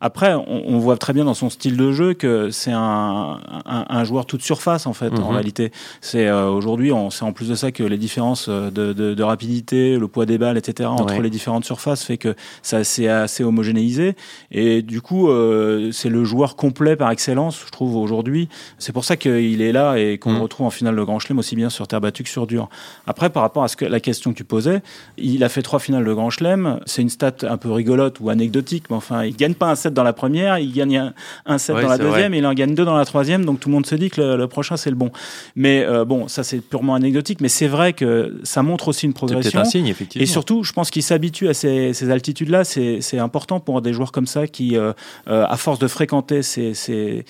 Après, 0.00 0.34
on, 0.34 0.78
voit 0.78 0.96
très 0.96 1.12
bien 1.12 1.24
dans 1.24 1.34
son 1.34 1.48
style 1.48 1.76
de 1.76 1.92
jeu 1.92 2.14
que 2.14 2.50
c'est 2.50 2.72
un, 2.72 3.40
un, 3.64 4.04
joueur 4.04 4.26
toute 4.26 4.42
surface 4.42 4.86
en 4.86 4.92
fait. 4.92 5.12
En 5.18 5.28
mhm. 5.28 5.34
réalité, 5.34 5.72
c'est 6.00 6.26
euh, 6.26 6.48
aujourd'hui, 6.48 6.92
on 6.92 7.10
sait 7.10 7.24
en 7.24 7.32
plus 7.32 7.48
de 7.48 7.54
ça 7.54 7.72
que 7.72 7.82
les 7.82 7.96
différences 7.96 8.46
euh, 8.48 8.70
de, 8.70 8.92
de, 8.92 9.22
rapidité, 9.22 9.96
le 9.96 10.08
poids 10.08 10.26
des 10.26 10.38
balles, 10.38 10.58
etc. 10.58 10.88
entre 10.90 11.20
les 11.20 11.30
différentes 11.30 11.64
surfaces 11.64 12.04
fait 12.04 12.18
que 12.18 12.34
ça 12.62 12.84
c'est 12.84 13.08
assez 13.08 13.42
homogénéisé. 13.42 14.16
Et 14.50 14.82
du 14.82 15.00
coup, 15.00 15.28
euh, 15.28 15.90
c'est 15.92 16.10
le 16.10 16.24
joueur 16.24 16.56
complet 16.56 16.96
par 16.96 17.10
excellence, 17.10 17.62
je 17.64 17.70
trouve 17.70 17.96
aujourd'hui. 17.96 18.48
C'est 18.78 18.92
pour 18.92 19.04
ça 19.04 19.16
qu'il 19.16 19.62
est 19.62 19.72
là 19.72 19.96
et 19.96 20.18
qu'on 20.18 20.30
le 20.30 20.36
mhm. 20.36 20.42
retrouve 20.42 20.66
en 20.66 20.70
finale 20.70 20.96
de 20.96 21.02
Grand 21.02 21.18
Chelem 21.18 21.38
aussi 21.38 21.56
bien 21.56 21.70
sur 21.70 21.88
terre 21.88 22.02
battue 22.02 22.22
que 22.22 22.28
sur 22.28 22.46
dur. 22.46 22.68
Après, 23.06 23.30
par 23.30 23.42
rapport 23.42 23.64
à 23.64 23.68
ce 23.68 23.76
que 23.76 23.86
la 23.86 24.00
question 24.00 24.32
que 24.32 24.36
tu 24.36 24.44
posais, 24.44 24.82
il 25.16 25.42
a 25.42 25.48
fait 25.48 25.62
trois 25.62 25.80
finales 25.86 26.04
de 26.04 26.12
Grand 26.12 26.30
Chelem. 26.30 26.80
C'est 26.84 27.02
une 27.02 27.08
stat 27.08 27.36
un 27.42 27.56
peu 27.56 27.70
rigolote 27.70 28.20
ou 28.20 28.28
anecdotique, 28.28 28.84
mais 28.90 28.96
enfin, 28.96 29.24
il 29.24 29.34
gagne 29.36 29.54
pas 29.54 29.66
un 29.70 29.90
dans 29.90 30.02
la 30.02 30.12
première, 30.12 30.58
il 30.58 30.72
gagne 30.72 31.12
un, 31.46 31.58
set 31.58 31.76
dans 31.76 31.88
la 31.88 31.98
deuxième, 31.98 32.34
et 32.34 32.38
il 32.38 32.46
en 32.46 32.54
gagne 32.54 32.74
deux 32.74 32.84
dans 32.84 32.96
la 32.96 33.04
troisième, 33.04 33.44
donc 33.44 33.60
tout 33.60 33.68
le 33.68 33.74
monde 33.74 33.86
se 33.86 33.94
dit 33.94 34.10
que 34.10 34.20
le, 34.20 34.48
prochain 34.48 34.76
c'est 34.76 34.90
le 34.90 34.96
bon. 34.96 35.10
Mais 35.54 35.84
euh, 35.84 36.04
bon, 36.04 36.28
ça 36.28 36.44
c'est 36.44 36.58
purement 36.58 36.94
anecdotique, 36.94 37.40
mais 37.40 37.48
c'est 37.48 37.68
vrai 37.68 37.92
que 37.92 38.38
ça 38.42 38.62
montre 38.62 38.88
aussi 38.88 39.06
une 39.06 39.12
progression. 39.12 39.60
un 39.60 39.64
signe, 39.64 39.86
effectivement. 39.86 40.22
Et 40.22 40.26
surtout, 40.26 40.64
je 40.64 40.72
pense 40.72 40.90
qu'il 40.90 41.02
s'habitue 41.02 41.48
à 41.48 41.54
ces, 41.54 42.10
altitudes-là. 42.10 42.64
C'est 42.64 43.18
important 43.18 43.60
pour 43.60 43.80
des 43.82 43.92
joueurs 43.92 44.12
comme 44.12 44.26
ça 44.26 44.46
qui, 44.46 44.76
euh, 44.76 44.92
euh, 45.28 45.44
à 45.48 45.56
force 45.56 45.78
de 45.78 45.88
fréquenter 45.88 46.42
ces, 46.42 46.74
ces, 46.74 47.24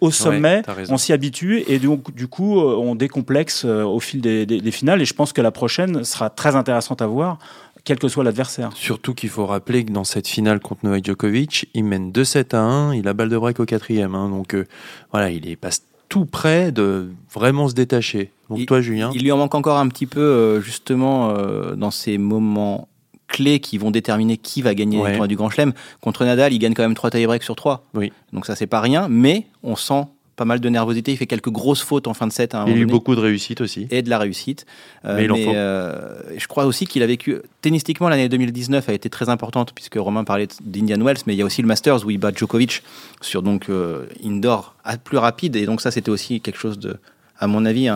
hauts 0.00 0.10
sommets, 0.10 0.62
on 0.88 0.96
s'y 0.96 1.12
habitue 1.12 1.64
et 1.66 1.78
donc 1.78 2.14
du 2.14 2.28
coup 2.28 2.60
on 2.60 2.94
décomplexe 2.94 3.64
au 3.64 4.00
fil 4.00 4.20
des, 4.20 4.46
des 4.46 4.70
finales. 4.70 5.02
Et 5.02 5.04
je 5.04 5.14
pense 5.14 5.32
que 5.32 5.40
la 5.40 5.50
prochaine 5.50 6.04
sera 6.04 6.30
très 6.30 6.56
intéressante 6.56 7.02
à 7.02 7.06
voir 7.06 7.38
quel 7.84 7.98
que 7.98 8.08
soit 8.08 8.24
l'adversaire. 8.24 8.70
Surtout 8.74 9.14
qu'il 9.14 9.28
faut 9.28 9.46
rappeler 9.46 9.84
que 9.84 9.92
dans 9.92 10.04
cette 10.04 10.28
finale 10.28 10.60
contre 10.60 10.84
Novak 10.84 11.04
Djokovic, 11.04 11.68
il 11.74 11.84
mène 11.84 12.12
2-7 12.12 12.54
à 12.54 12.60
1, 12.60 12.94
il 12.94 13.08
a 13.08 13.14
balle 13.14 13.28
de 13.28 13.38
break 13.38 13.60
au 13.60 13.64
quatrième. 13.64 14.14
Hein, 14.14 14.28
donc 14.28 14.54
euh, 14.54 14.66
voilà, 15.12 15.30
il 15.30 15.48
est 15.48 15.56
passe 15.56 15.82
tout 16.08 16.26
près 16.26 16.72
de 16.72 17.10
vraiment 17.32 17.68
se 17.68 17.74
détacher. 17.74 18.32
Donc 18.50 18.66
toi, 18.66 18.80
Julien 18.80 19.10
Il 19.14 19.22
lui 19.22 19.32
en 19.32 19.38
manque 19.38 19.54
encore 19.54 19.78
un 19.78 19.88
petit 19.88 20.06
peu, 20.06 20.20
euh, 20.20 20.60
justement, 20.60 21.30
euh, 21.30 21.76
dans 21.76 21.92
ces 21.92 22.18
moments 22.18 22.88
clés 23.28 23.60
qui 23.60 23.78
vont 23.78 23.92
déterminer 23.92 24.36
qui 24.36 24.60
va 24.60 24.74
gagner 24.74 25.00
les 25.06 25.28
du 25.28 25.36
Grand 25.36 25.50
Chelem. 25.50 25.72
Contre 26.00 26.24
Nadal, 26.24 26.52
il 26.52 26.58
gagne 26.58 26.74
quand 26.74 26.82
même 26.82 26.94
3 26.94 27.10
tie-breaks 27.10 27.44
sur 27.44 27.54
3. 27.54 27.84
Oui. 27.94 28.12
Donc 28.32 28.44
ça, 28.44 28.56
c'est 28.56 28.66
pas 28.66 28.80
rien, 28.80 29.06
mais 29.08 29.46
on 29.62 29.76
sent 29.76 30.04
pas 30.40 30.46
mal 30.46 30.58
de 30.60 30.68
nervosité. 30.70 31.12
Il 31.12 31.18
fait 31.18 31.26
quelques 31.26 31.50
grosses 31.50 31.82
fautes 31.82 32.06
en 32.06 32.14
fin 32.14 32.26
de 32.26 32.32
set. 32.32 32.56
il 32.66 32.72
a 32.72 32.76
eu 32.76 32.86
beaucoup 32.86 33.14
de 33.14 33.20
réussite 33.20 33.60
aussi. 33.60 33.86
Et 33.90 34.00
de 34.00 34.08
la 34.08 34.16
réussite. 34.16 34.64
Euh, 35.04 35.16
mais, 35.16 35.24
il 35.24 35.32
en 35.32 35.36
faut. 35.36 35.54
Euh, 35.54 36.14
je 36.34 36.46
crois 36.46 36.64
aussi 36.64 36.86
qu'il 36.86 37.02
a 37.02 37.06
vécu. 37.06 37.36
Tennistiquement, 37.60 38.08
l'année 38.08 38.30
2019 38.30 38.88
a 38.88 38.94
été 38.94 39.10
très 39.10 39.28
importante, 39.28 39.72
puisque 39.74 39.96
Romain 39.96 40.24
parlait 40.24 40.48
d'Indian 40.64 41.04
Wells, 41.04 41.18
mais 41.26 41.34
il 41.34 41.36
y 41.36 41.42
a 41.42 41.44
aussi 41.44 41.60
le 41.60 41.68
Masters 41.68 42.06
où 42.06 42.10
il 42.10 42.16
bat 42.16 42.32
Djokovic 42.34 42.82
sur 43.20 43.42
donc 43.42 43.68
euh, 43.68 44.06
indoor 44.24 44.74
plus 45.04 45.18
rapide. 45.18 45.56
Et 45.56 45.66
donc, 45.66 45.82
ça, 45.82 45.90
c'était 45.90 46.10
aussi 46.10 46.40
quelque 46.40 46.58
chose 46.58 46.78
de, 46.78 46.96
à 47.38 47.46
mon 47.46 47.66
avis, 47.66 47.90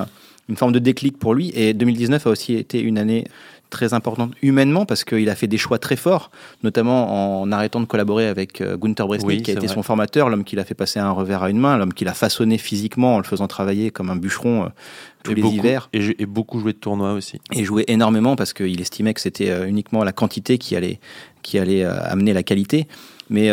une 0.50 0.56
forme 0.56 0.72
de 0.72 0.78
déclic 0.78 1.18
pour 1.18 1.32
lui. 1.32 1.50
Et 1.54 1.72
2019 1.72 2.26
a 2.26 2.30
aussi 2.30 2.56
été 2.56 2.78
une 2.78 2.98
année 2.98 3.24
très 3.74 3.92
importante 3.92 4.32
humainement 4.40 4.86
parce 4.86 5.04
qu'il 5.04 5.28
a 5.28 5.34
fait 5.34 5.48
des 5.48 5.58
choix 5.58 5.78
très 5.78 5.96
forts, 5.96 6.30
notamment 6.62 7.40
en 7.42 7.50
arrêtant 7.50 7.80
de 7.80 7.86
collaborer 7.86 8.28
avec 8.28 8.60
euh, 8.60 8.76
Gunther 8.76 9.06
Bresnik, 9.06 9.42
qui 9.42 9.50
a 9.50 9.54
été 9.54 9.68
son 9.68 9.82
formateur, 9.82 10.28
l'homme 10.28 10.44
qui 10.44 10.54
l'a 10.54 10.64
fait 10.64 10.74
passer 10.74 11.00
un 11.00 11.10
revers 11.10 11.42
à 11.42 11.50
une 11.50 11.58
main, 11.58 11.76
l'homme 11.76 11.92
qui 11.92 12.04
l'a 12.04 12.14
façonné 12.14 12.56
physiquement 12.56 13.16
en 13.16 13.18
le 13.18 13.24
faisant 13.24 13.48
travailler 13.48 13.90
comme 13.90 14.10
un 14.10 14.16
bûcheron 14.16 14.64
euh, 14.64 14.68
tous 15.24 15.32
et 15.32 15.34
les 15.34 15.42
hivers. 15.42 15.90
Et, 15.92 16.24
beaucoup 16.26 16.60
joué 16.60 16.72
de 16.72 16.78
tournois 16.78 17.12
aussi. 17.12 17.40
Et 17.52 17.64
joué 17.64 17.84
énormément 17.88 18.36
parce 18.36 18.52
qu'il 18.52 18.80
estimait 18.80 19.12
que 19.12 19.20
c'était 19.20 19.50
euh, 19.50 19.66
uniquement 19.66 20.04
la 20.04 20.12
quantité 20.12 20.56
qui 20.56 20.76
allait, 20.76 21.00
qui 21.42 21.58
allait 21.58 21.84
amener 21.84 22.32
la 22.32 22.42
qualité. 22.42 22.86
Mais 23.28 23.50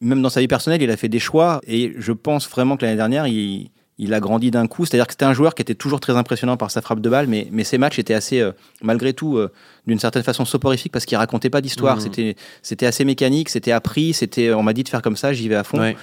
même 0.00 0.22
dans 0.22 0.28
sa 0.28 0.40
vie 0.40 0.48
personnelle, 0.48 0.82
il 0.82 0.90
a 0.90 0.96
fait 0.96 1.08
des 1.08 1.18
choix 1.18 1.60
et 1.66 1.92
je 1.98 2.12
pense 2.12 2.48
vraiment 2.48 2.76
que 2.76 2.84
l'année 2.84 2.96
dernière, 2.96 3.26
il 3.26 3.70
il 3.98 4.14
a 4.14 4.20
grandi 4.20 4.50
d'un 4.50 4.66
coup. 4.66 4.86
C'est-à-dire 4.86 5.06
que 5.06 5.12
c'était 5.12 5.24
un 5.24 5.32
joueur 5.32 5.54
qui 5.54 5.62
était 5.62 5.74
toujours 5.74 6.00
très 6.00 6.16
impressionnant 6.16 6.56
par 6.56 6.70
sa 6.70 6.80
frappe 6.80 7.00
de 7.00 7.10
balle, 7.10 7.26
mais, 7.26 7.48
mais 7.50 7.64
ses 7.64 7.78
matchs 7.78 7.98
étaient 7.98 8.14
assez, 8.14 8.40
euh, 8.40 8.52
malgré 8.82 9.12
tout, 9.12 9.36
euh, 9.36 9.52
d'une 9.86 9.98
certaine 9.98 10.22
façon 10.22 10.44
soporifiques 10.44 10.92
parce 10.92 11.04
qu'il 11.04 11.18
racontait 11.18 11.50
pas 11.50 11.60
d'histoire. 11.60 11.96
Mmh. 11.96 12.00
C'était, 12.00 12.36
c'était 12.62 12.86
assez 12.86 13.04
mécanique, 13.04 13.48
c'était 13.48 13.72
appris, 13.72 14.14
c'était, 14.14 14.52
on 14.52 14.62
m'a 14.62 14.72
dit 14.72 14.84
de 14.84 14.88
faire 14.88 15.02
comme 15.02 15.16
ça, 15.16 15.32
j'y 15.32 15.48
vais 15.48 15.56
à 15.56 15.64
fond. 15.64 15.94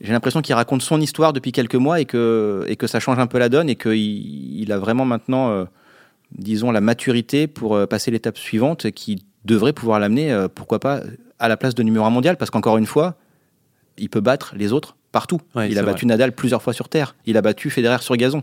J'ai 0.00 0.12
l'impression 0.12 0.42
qu'il 0.42 0.54
raconte 0.54 0.82
son 0.82 1.00
histoire 1.00 1.32
depuis 1.32 1.52
quelques 1.52 1.76
mois 1.76 2.00
et 2.00 2.04
que, 2.04 2.64
et 2.68 2.76
que 2.76 2.86
ça 2.86 2.98
change 2.98 3.18
un 3.18 3.28
peu 3.28 3.38
la 3.38 3.48
donne 3.48 3.70
et 3.70 3.76
qu'il 3.76 4.60
il 4.60 4.72
a 4.72 4.78
vraiment 4.78 5.04
maintenant, 5.04 5.50
euh, 5.50 5.64
disons, 6.32 6.72
la 6.72 6.80
maturité 6.80 7.46
pour 7.46 7.86
passer 7.86 8.10
l'étape 8.10 8.36
suivante 8.36 8.90
qui 8.90 9.24
devrait 9.44 9.72
pouvoir 9.72 10.00
l'amener, 10.00 10.46
pourquoi 10.54 10.80
pas, 10.80 11.00
à 11.38 11.48
la 11.48 11.56
place 11.56 11.74
de 11.74 11.82
numéro 11.82 12.04
un 12.04 12.10
mondial 12.10 12.36
parce 12.36 12.50
qu'encore 12.50 12.76
une 12.76 12.86
fois, 12.86 13.14
il 13.96 14.08
peut 14.08 14.20
battre 14.20 14.54
les 14.56 14.72
autres 14.72 14.96
partout. 15.14 15.40
il 15.70 15.78
a 15.78 15.82
battu 15.82 16.06
Nadal 16.06 16.32
plusieurs 16.32 16.60
fois 16.60 16.72
sur 16.72 16.88
terre. 16.88 17.14
Il 17.24 17.36
a 17.36 17.42
battu 17.42 17.70
Federer 17.70 18.02
sur 18.02 18.16
gazon. 18.16 18.42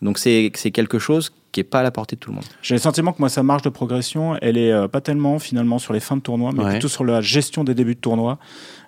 Donc 0.00 0.18
c'est 0.18 0.50
quelque 0.72 0.98
chose 0.98 1.32
qui 1.52 1.60
est 1.60 1.64
pas 1.64 1.80
à 1.80 1.82
la 1.82 1.90
portée 1.90 2.16
de 2.16 2.20
tout 2.20 2.30
le 2.30 2.36
monde. 2.36 2.44
J'ai 2.62 2.74
le 2.74 2.80
sentiment 2.80 3.12
que 3.12 3.18
moi 3.20 3.28
sa 3.28 3.42
marge 3.42 3.62
de 3.62 3.68
progression, 3.68 4.36
elle 4.40 4.56
est 4.56 4.72
euh, 4.72 4.88
pas 4.88 5.00
tellement 5.00 5.38
finalement 5.38 5.78
sur 5.78 5.92
les 5.92 6.00
fins 6.00 6.16
de 6.16 6.22
tournoi, 6.22 6.50
mais 6.54 6.64
plutôt 6.64 6.88
sur 6.88 7.04
la 7.04 7.20
gestion 7.20 7.62
des 7.62 7.74
débuts 7.74 7.94
de 7.94 8.00
tournoi. 8.00 8.38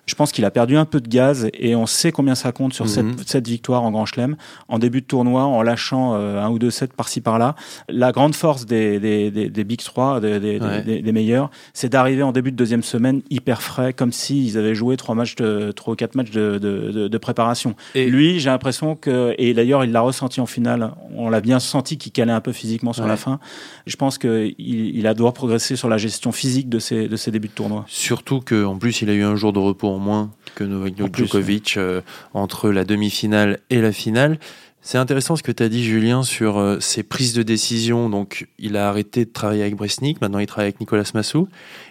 Je 0.05 0.13
pense 0.13 0.31
qu'il 0.31 0.45
a 0.45 0.51
perdu 0.51 0.77
un 0.77 0.85
peu 0.85 1.01
de 1.01 1.07
gaz 1.07 1.49
et 1.53 1.75
on 1.75 1.85
sait 1.87 2.11
combien 2.11 2.35
ça 2.35 2.51
compte 2.51 2.73
sur 2.73 2.87
cette, 2.87 3.05
mhm. 3.05 3.15
cette, 3.25 3.47
victoire 3.47 3.83
en 3.83 3.91
Grand 3.91 4.05
Chelem. 4.05 4.35
En 4.67 4.77
début 4.77 5.01
de 5.01 5.05
tournoi, 5.05 5.43
en 5.43 5.63
lâchant 5.63 6.13
euh, 6.13 6.41
un 6.41 6.49
ou 6.49 6.59
deux 6.59 6.69
sets 6.69 6.89
par-ci 6.95 7.21
par-là. 7.21 7.55
La 7.89 8.11
grande 8.11 8.35
force 8.35 8.65
des, 8.65 8.99
des, 8.99 9.31
des, 9.31 9.49
des 9.49 9.63
Big 9.63 9.81
3, 9.81 10.19
des, 10.19 11.11
meilleurs, 11.11 11.49
c'est 11.73 11.89
d'arriver 11.89 12.23
en 12.23 12.31
début 12.31 12.51
de 12.51 12.55
deuxième 12.55 12.83
semaine 12.83 13.21
hyper 13.29 13.61
frais, 13.61 13.93
comme 13.93 14.11
s'ils 14.11 14.57
avaient 14.57 14.75
joué 14.75 14.97
trois 14.97 15.15
matchs 15.15 15.35
de 15.35 15.71
trois 15.71 15.93
ou 15.93 15.95
quatre 15.95 16.15
matchs 16.15 16.31
de, 16.31 16.59
de, 16.59 17.07
de 17.07 17.17
préparation. 17.17 17.75
Et 17.95 18.07
Lui, 18.07 18.39
j'ai 18.39 18.49
l'impression 18.49 18.95
que, 18.95 19.33
et 19.37 19.53
d'ailleurs 19.53 19.83
il 19.83 19.91
l'a 19.91 20.01
ressenti 20.01 20.39
en 20.39 20.45
finale, 20.45 20.91
on 21.15 21.29
l'a 21.29 21.41
bien 21.41 21.59
senti 21.59 21.97
qu'il 21.97 22.11
calait 22.11 22.31
un 22.31 22.41
peu 22.41 22.51
physiquement 22.55 22.93
sur 22.93 23.05
la 23.05 23.17
fin. 23.17 23.39
Je 23.85 23.95
pense 23.95 24.17
qu'il 24.17 24.55
il 24.57 25.07
a 25.07 25.13
devoir 25.13 25.33
progresser 25.33 25.75
sur 25.75 25.89
la 25.89 25.97
gestion 25.97 26.31
physique 26.31 26.69
de 26.69 26.79
ses, 26.79 27.07
de 27.07 27.15
ses 27.15 27.31
débuts 27.31 27.49
de 27.49 27.53
tournoi. 27.53 27.85
Surtout 27.87 28.39
qu'en 28.39 28.77
plus 28.77 29.01
il 29.01 29.09
a 29.09 29.13
eu 29.13 29.23
un 29.23 29.35
jour 29.35 29.53
de 29.53 29.59
repos 29.59 29.97
moins 29.97 30.31
que 30.55 30.63
Novak 30.63 30.95
Djokovic 31.13 31.75
euh, 31.77 32.01
entre 32.33 32.71
la 32.71 32.85
demi-finale 32.85 33.59
et 33.69 33.81
la 33.81 33.91
finale. 33.91 34.39
C'est 34.87 34.99
intéressant 34.99 35.35
ce 35.35 35.41
que 35.41 35.51
tu 35.51 35.63
as 35.63 35.67
dit, 35.67 35.83
Julien, 35.83 36.21
sur 36.21 36.59
euh, 36.59 36.79
ses 36.79 37.01
prises 37.01 37.33
de 37.33 37.41
décision. 37.41 38.07
Donc, 38.07 38.47
il 38.59 38.77
a 38.77 38.87
arrêté 38.87 39.25
de 39.25 39.31
travailler 39.31 39.63
avec 39.63 39.75
Bresnik, 39.75 40.21
maintenant 40.21 40.37
il 40.37 40.45
travaille 40.45 40.67
avec 40.67 40.79
Nicolas 40.79 41.09
Massou. 41.15 41.47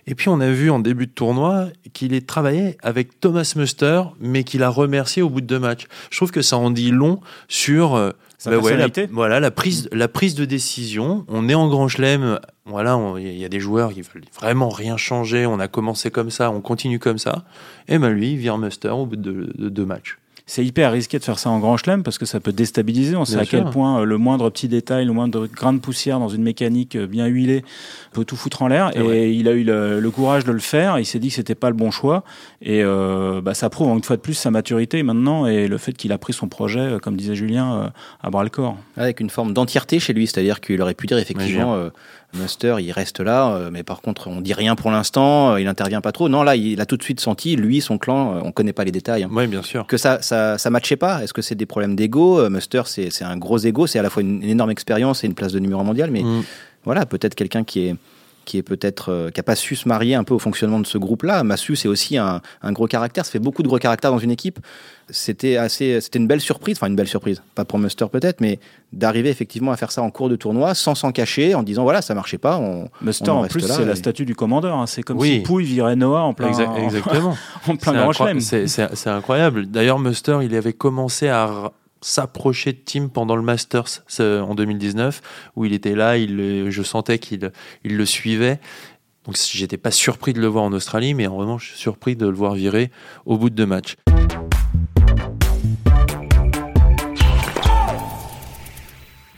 Et 0.07 0.15
puis, 0.15 0.29
on 0.29 0.39
a 0.39 0.49
vu 0.49 0.71
en 0.71 0.79
début 0.79 1.09
de 1.09 1.11
tournoi 1.11 1.67
qu'il 1.93 2.15
est 2.15 2.25
travaillé 2.25 2.77
avec 2.85 3.19
Thomas 3.19 3.53
Muster, 3.57 4.03
mais 4.21 4.45
qu'il 4.45 4.63
a 4.63 4.69
remercié 4.69 5.23
au 5.23 5.29
bout 5.29 5.41
de 5.41 5.47
deux 5.47 5.59
matchs. 5.59 5.89
Je 6.13 6.19
trouve 6.19 6.31
que 6.31 6.41
ça 6.41 6.57
en 6.57 6.71
dit 6.71 6.93
long 6.93 7.19
sur 7.49 7.97
euh, 7.97 8.13
Sa 8.45 8.51
Bah 8.51 8.57
ouais, 8.59 8.63
la, 8.77 8.89
personnalité. 8.89 9.09
voilà, 9.11 9.41
la 9.41 9.51
prise, 9.51 9.89
la 9.91 10.07
prise 10.07 10.35
de 10.35 10.45
décision. 10.45 11.25
On 11.29 11.49
est 11.49 11.55
en 11.55 11.67
grand 11.69 11.89
chelem. 11.89 12.39
Voilà, 12.67 13.01
il 13.17 13.39
y 13.39 13.45
a 13.45 13.49
des 13.49 13.59
joueurs 13.61 13.93
qui 13.95 14.03
veulent 14.03 14.23
vraiment 14.39 14.69
rien 14.69 14.99
changer. 14.99 15.47
On 15.47 15.59
a 15.59 15.67
commencé 15.67 16.11
comme 16.11 16.31
ça, 16.31 16.51
on 16.51 16.61
continue 16.61 16.99
comme 16.99 17.17
ça. 17.17 17.45
Et 17.89 17.99
ben 17.99 18.11
lui, 18.11 18.33
il 18.33 18.37
vire 18.37 18.59
Muster 18.59 18.91
au 18.91 19.07
bout 19.07 19.17
de, 19.17 19.51
de 19.57 19.69
deux 19.71 19.87
matchs. 19.87 20.19
C'est 20.47 20.63
hyper 20.63 20.93
risqué 20.93 21.19
de 21.19 21.25
faire 21.25 21.39
ça 21.39 21.49
en 21.49 21.59
grand 21.59 21.79
chelem 21.79 22.03
parce 22.03 22.19
que 22.19 22.27
ça 22.27 22.39
peut 22.39 22.53
déstabiliser. 22.53 23.17
On 23.17 23.25
sait 23.25 23.37
Bien 23.37 23.43
à 23.43 23.47
quel 23.47 23.65
point 23.65 24.01
euh, 24.01 24.05
le 24.05 24.19
moindre 24.19 24.51
petit 24.51 24.69
détail, 24.69 25.07
le 25.07 25.13
moindre 25.13 25.47
grain 25.47 25.73
de 25.73 25.79
poussière 25.79 26.19
dans 26.19 26.29
une 26.29 26.43
mécanique 26.43 26.97
euh, 26.97 27.07
bien 27.07 27.25
huilée 27.27 27.65
peut 28.13 28.27
tout 28.27 28.37
foutre 28.37 28.61
en 28.61 28.69
l'air. 28.69 28.91
Et 28.95 29.33
il 29.33 29.49
a 29.49 29.53
eu 29.53 29.65
le, 29.65 30.01
le 30.01 30.11
courage 30.11 30.45
de 30.45 30.53
le 30.53 30.59
faire. 30.59 30.99
Il 30.99 31.07
s'est 31.07 31.19
dit 31.19 31.29
que 31.29 31.35
c'était 31.35 31.55
pas 31.55 31.71
le 31.71 31.77
bon 31.77 31.91
choix. 31.91 32.25
Et 32.61 32.83
euh, 32.85 33.41
bah, 33.41 33.55
ça 33.55 33.71
prouve 33.71 33.97
une 33.97 34.03
fois 34.03 34.17
de 34.17 34.21
plus 34.21 34.35
sa 34.35 34.51
maturité 34.51 35.03
maintenant 35.03 35.47
et 35.47 35.67
le 35.67 35.79
fait 35.79 35.95
qu'il 35.95 36.13
a 36.13 36.19
pris 36.19 36.35
son 36.35 36.49
projet, 36.49 36.81
euh, 36.81 36.99
comme 36.99 37.17
disait 37.17 37.35
Julien, 37.35 37.93
à 38.23 38.29
bras 38.29 38.45
le 38.45 38.51
corps. 38.51 38.77
Avec 38.99 39.21
une 39.21 39.31
forme 39.31 39.55
d'entièreté 39.55 39.99
chez 39.99 40.13
lui, 40.13 40.27
c'est-à-dire 40.27 40.61
qu'il 40.61 40.81
aurait 40.83 40.93
pu 40.93 41.07
dire 41.07 41.17
effectivement, 41.17 41.89
Muster, 42.35 42.77
il 42.81 42.91
reste 42.93 43.21
là, 43.21 43.55
euh, 43.55 43.71
mais 43.73 43.83
par 43.83 44.01
contre, 44.03 44.29
on 44.29 44.41
dit 44.41 44.53
rien 44.55 44.75
pour 44.77 44.91
l'instant, 44.91 45.53
euh, 45.53 45.61
il 45.61 45.67
intervient 45.69 46.01
pas 46.01 46.13
trop. 46.13 46.29
Non, 46.29 46.43
là, 46.43 46.57
il 46.57 46.81
a 46.81 46.87
tout 46.87 46.97
de 46.97 47.03
suite 47.03 47.21
senti, 47.21 47.57
lui, 47.57 47.81
son 47.81 47.99
clan, 47.99 48.37
euh, 48.37 48.41
on 48.45 48.53
connaît 48.53 48.73
pas 48.73 48.85
les 48.85 48.93
détails. 48.93 49.23
hein. 49.25 49.31
Oui, 49.33 49.47
bien 49.47 49.63
sûr. 49.63 49.87
Que 49.87 49.97
ça, 49.97 50.21
ça, 50.23 50.59
ça 50.59 50.71
matchait 50.71 50.97
pas? 50.97 51.23
Est-ce 51.23 51.33
que 51.33 51.43
c'est 51.43 51.55
des 51.55 51.67
problèmes 51.67 51.97
d'ego? 51.97 52.49
Muster, 52.51 52.83
c'est 52.87 53.11
c'est 53.11 53.25
un 53.25 53.37
gros 53.37 53.59
ego, 53.59 53.87
c'est 53.87 53.99
à 53.99 54.03
la 54.03 54.11
fois 54.11 54.23
une, 54.23 54.43
une 54.43 54.51
énorme 54.51 54.71
expérience 54.71 55.25
et 55.25 55.27
une 55.27 55.35
place 55.35 55.53
de 55.53 55.59
numéro 55.59 55.83
mondial, 55.85 56.11
mais 56.11 56.23
Mm. 56.23 56.43
voilà, 56.85 57.07
peut-être 57.07 57.35
quelqu'un 57.35 57.65
qui 57.65 57.87
est 57.89 57.97
qui 58.45 58.59
est 58.59 58.63
peut-être 58.63 59.11
euh, 59.11 59.31
qui 59.31 59.41
a 59.41 59.43
pas 59.43 59.57
su 59.57 59.77
se 59.77 59.89
marier 59.89 60.15
un 60.15 60.25
peu 60.25 60.35
au 60.35 60.39
fonctionnement 60.39 60.81
de 60.81 60.87
ce 60.87 60.99
groupe-là. 60.99 61.43
Massu, 61.45 61.77
c'est 61.77 61.89
aussi 61.89 62.17
un, 62.19 62.41
un 62.63 62.73
gros 62.73 62.87
caractère. 62.87 63.25
Ça 63.25 63.33
fait 63.33 63.39
beaucoup 63.39 63.63
de 63.63 63.69
gros 63.69 63.79
caractères 63.79 64.11
dans 64.11 64.19
une 64.19 64.31
équipe. 64.31 64.59
C'était 65.11 65.57
assez, 65.59 66.01
c'était 66.01 66.19
une 66.19 66.27
belle 66.27 66.41
surprise, 66.41 66.79
enfin 66.79 66.87
une 66.87 66.97
belle 66.97 67.09
surprise, 67.09 67.43
pas 67.55 67.67
pour 67.67 67.79
Muster 67.79 68.07
peut-être, 68.11 68.41
mais 68.41 68.59
d'arriver 68.93 69.29
effectivement 69.29 69.71
à 69.71 69.77
faire 69.77 69.93
ça 69.93 70.01
en 70.01 70.11
cours 70.11 70.31
de 70.31 70.37
tournoi 70.37 70.75
sans 70.75 70.95
s'en 70.95 71.13
cacher, 71.13 71.55
en 71.55 71.63
disant 71.63 71.83
voilà, 71.83 72.01
ça 72.01 72.15
marchait 72.15 72.39
pas. 72.39 72.57
On, 72.59 72.89
Muster, 73.03 73.29
On 73.31 73.35
en 73.35 73.37
en 73.37 73.41
reste 73.43 73.53
plus, 73.53 73.69
là, 73.69 73.75
c'est 73.75 73.85
la 73.85 73.97
statue 73.97 74.25
du 74.25 74.35
commandeur. 74.35 74.77
hein. 74.79 74.87
C'est 74.87 75.03
comme 75.03 75.19
Oui. 75.19 75.35
si 75.35 75.41
Pouille 75.41 75.65
virait 75.67 75.95
Noah 75.97 76.23
en 76.23 76.33
plein, 76.33 76.49
Exact- 76.49 76.71
en- 76.71 76.77
exactement. 76.85 77.37
en 77.69 77.77
plein 77.77 77.93
C'est 77.93 77.99
grand 77.99 78.11
incro- 78.13 78.17
chelem. 78.17 78.41
C'est 78.41 78.67
c'est- 78.67 78.95
c'est 78.95 79.11
incroyable. 79.11 79.67
D'ailleurs, 79.67 79.99
Muster, 79.99 80.39
il 80.43 80.55
avait 80.55 80.73
commencé 80.73 81.29
à 81.29 81.73
s'approcher 82.05 82.75
de 82.75 82.79
Tim 82.85 83.09
pendant 83.09 83.35
le 83.35 83.41
Masters 83.41 84.05
en 84.21 84.55
2019, 84.55 85.23
où 85.57 85.65
il 85.65 85.73
était 85.73 85.95
là, 85.95 86.19
je 86.19 86.83
sentais 86.83 87.19
qu'il 87.19 87.51
il 87.83 87.97
le 87.97 88.05
suivait. 88.05 88.61
Donc 89.25 89.37
j'étais 89.39 89.79
pas 89.79 89.91
surpris 89.91 90.35
de 90.35 90.41
le 90.41 90.47
voir 90.47 90.65
en 90.65 90.73
Australie, 90.75 91.15
mais 91.15 91.27
en 91.27 91.35
revanche, 91.35 91.73
surpris 91.75 92.15
de 92.15 92.27
le 92.27 92.35
voir 92.35 92.55
virer 92.55 92.91
au 93.25 93.39
bout 93.39 93.49
de 93.49 93.55
deux 93.55 93.65
matchs. 93.65 93.97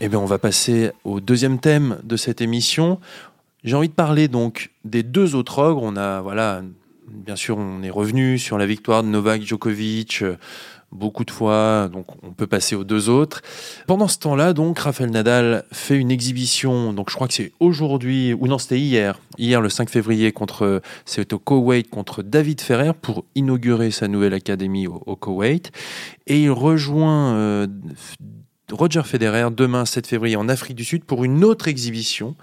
Eh 0.00 0.08
bien, 0.08 0.18
on 0.18 0.26
va 0.26 0.38
passer 0.38 0.90
au 1.04 1.20
deuxième 1.20 1.60
thème 1.60 1.98
de 2.02 2.16
cette 2.16 2.40
émission. 2.40 2.98
J'ai 3.62 3.76
envie 3.76 3.88
de 3.88 3.94
parler 3.94 4.26
donc 4.26 4.72
des 4.84 5.04
deux 5.04 5.36
autres 5.36 5.60
ogres. 5.60 5.82
On 5.84 5.96
a, 5.96 6.20
voilà, 6.20 6.62
bien 7.08 7.36
sûr, 7.36 7.58
on 7.58 7.82
est 7.82 7.90
revenu 7.90 8.38
sur 8.38 8.58
la 8.58 8.66
victoire 8.66 9.04
de 9.04 9.08
Novak 9.08 9.42
Djokovic 9.42 10.22
euh, 10.22 10.36
beaucoup 10.92 11.24
de 11.24 11.30
fois, 11.30 11.88
donc 11.92 12.06
on 12.22 12.32
peut 12.32 12.46
passer 12.46 12.74
aux 12.74 12.84
deux 12.84 13.08
autres. 13.08 13.42
Pendant 13.86 14.08
ce 14.08 14.18
temps-là, 14.18 14.52
donc, 14.52 14.78
Rafael 14.78 15.10
Nadal 15.10 15.64
fait 15.72 15.96
une 15.96 16.10
exhibition, 16.10 16.92
donc 16.92 17.10
je 17.10 17.14
crois 17.14 17.28
que 17.28 17.34
c'est 17.34 17.52
aujourd'hui, 17.60 18.32
ou 18.34 18.46
non, 18.46 18.58
c'était 18.58 18.78
hier, 18.78 19.20
hier 19.38 19.60
le 19.60 19.68
5 19.68 19.90
février, 19.90 20.32
contre, 20.32 20.80
c'est 21.04 21.32
au 21.32 21.38
Koweït, 21.38 21.90
contre 21.90 22.22
David 22.22 22.60
Ferrer 22.60 22.92
pour 22.94 23.24
inaugurer 23.34 23.90
sa 23.90 24.08
nouvelle 24.08 24.34
académie 24.34 24.86
au, 24.86 25.16
Koweït. 25.16 25.72
Et 26.26 26.42
il 26.42 26.50
rejoint 26.50 27.34
euh, 27.34 27.66
Roger 28.72 29.02
Federer 29.04 29.48
demain 29.56 29.84
7 29.84 30.06
février 30.06 30.34
en 30.36 30.48
Afrique 30.48 30.76
du 30.76 30.84
Sud 30.84 31.04
pour 31.04 31.24
une 31.24 31.44
autre 31.44 31.68
exhibition, 31.68 32.34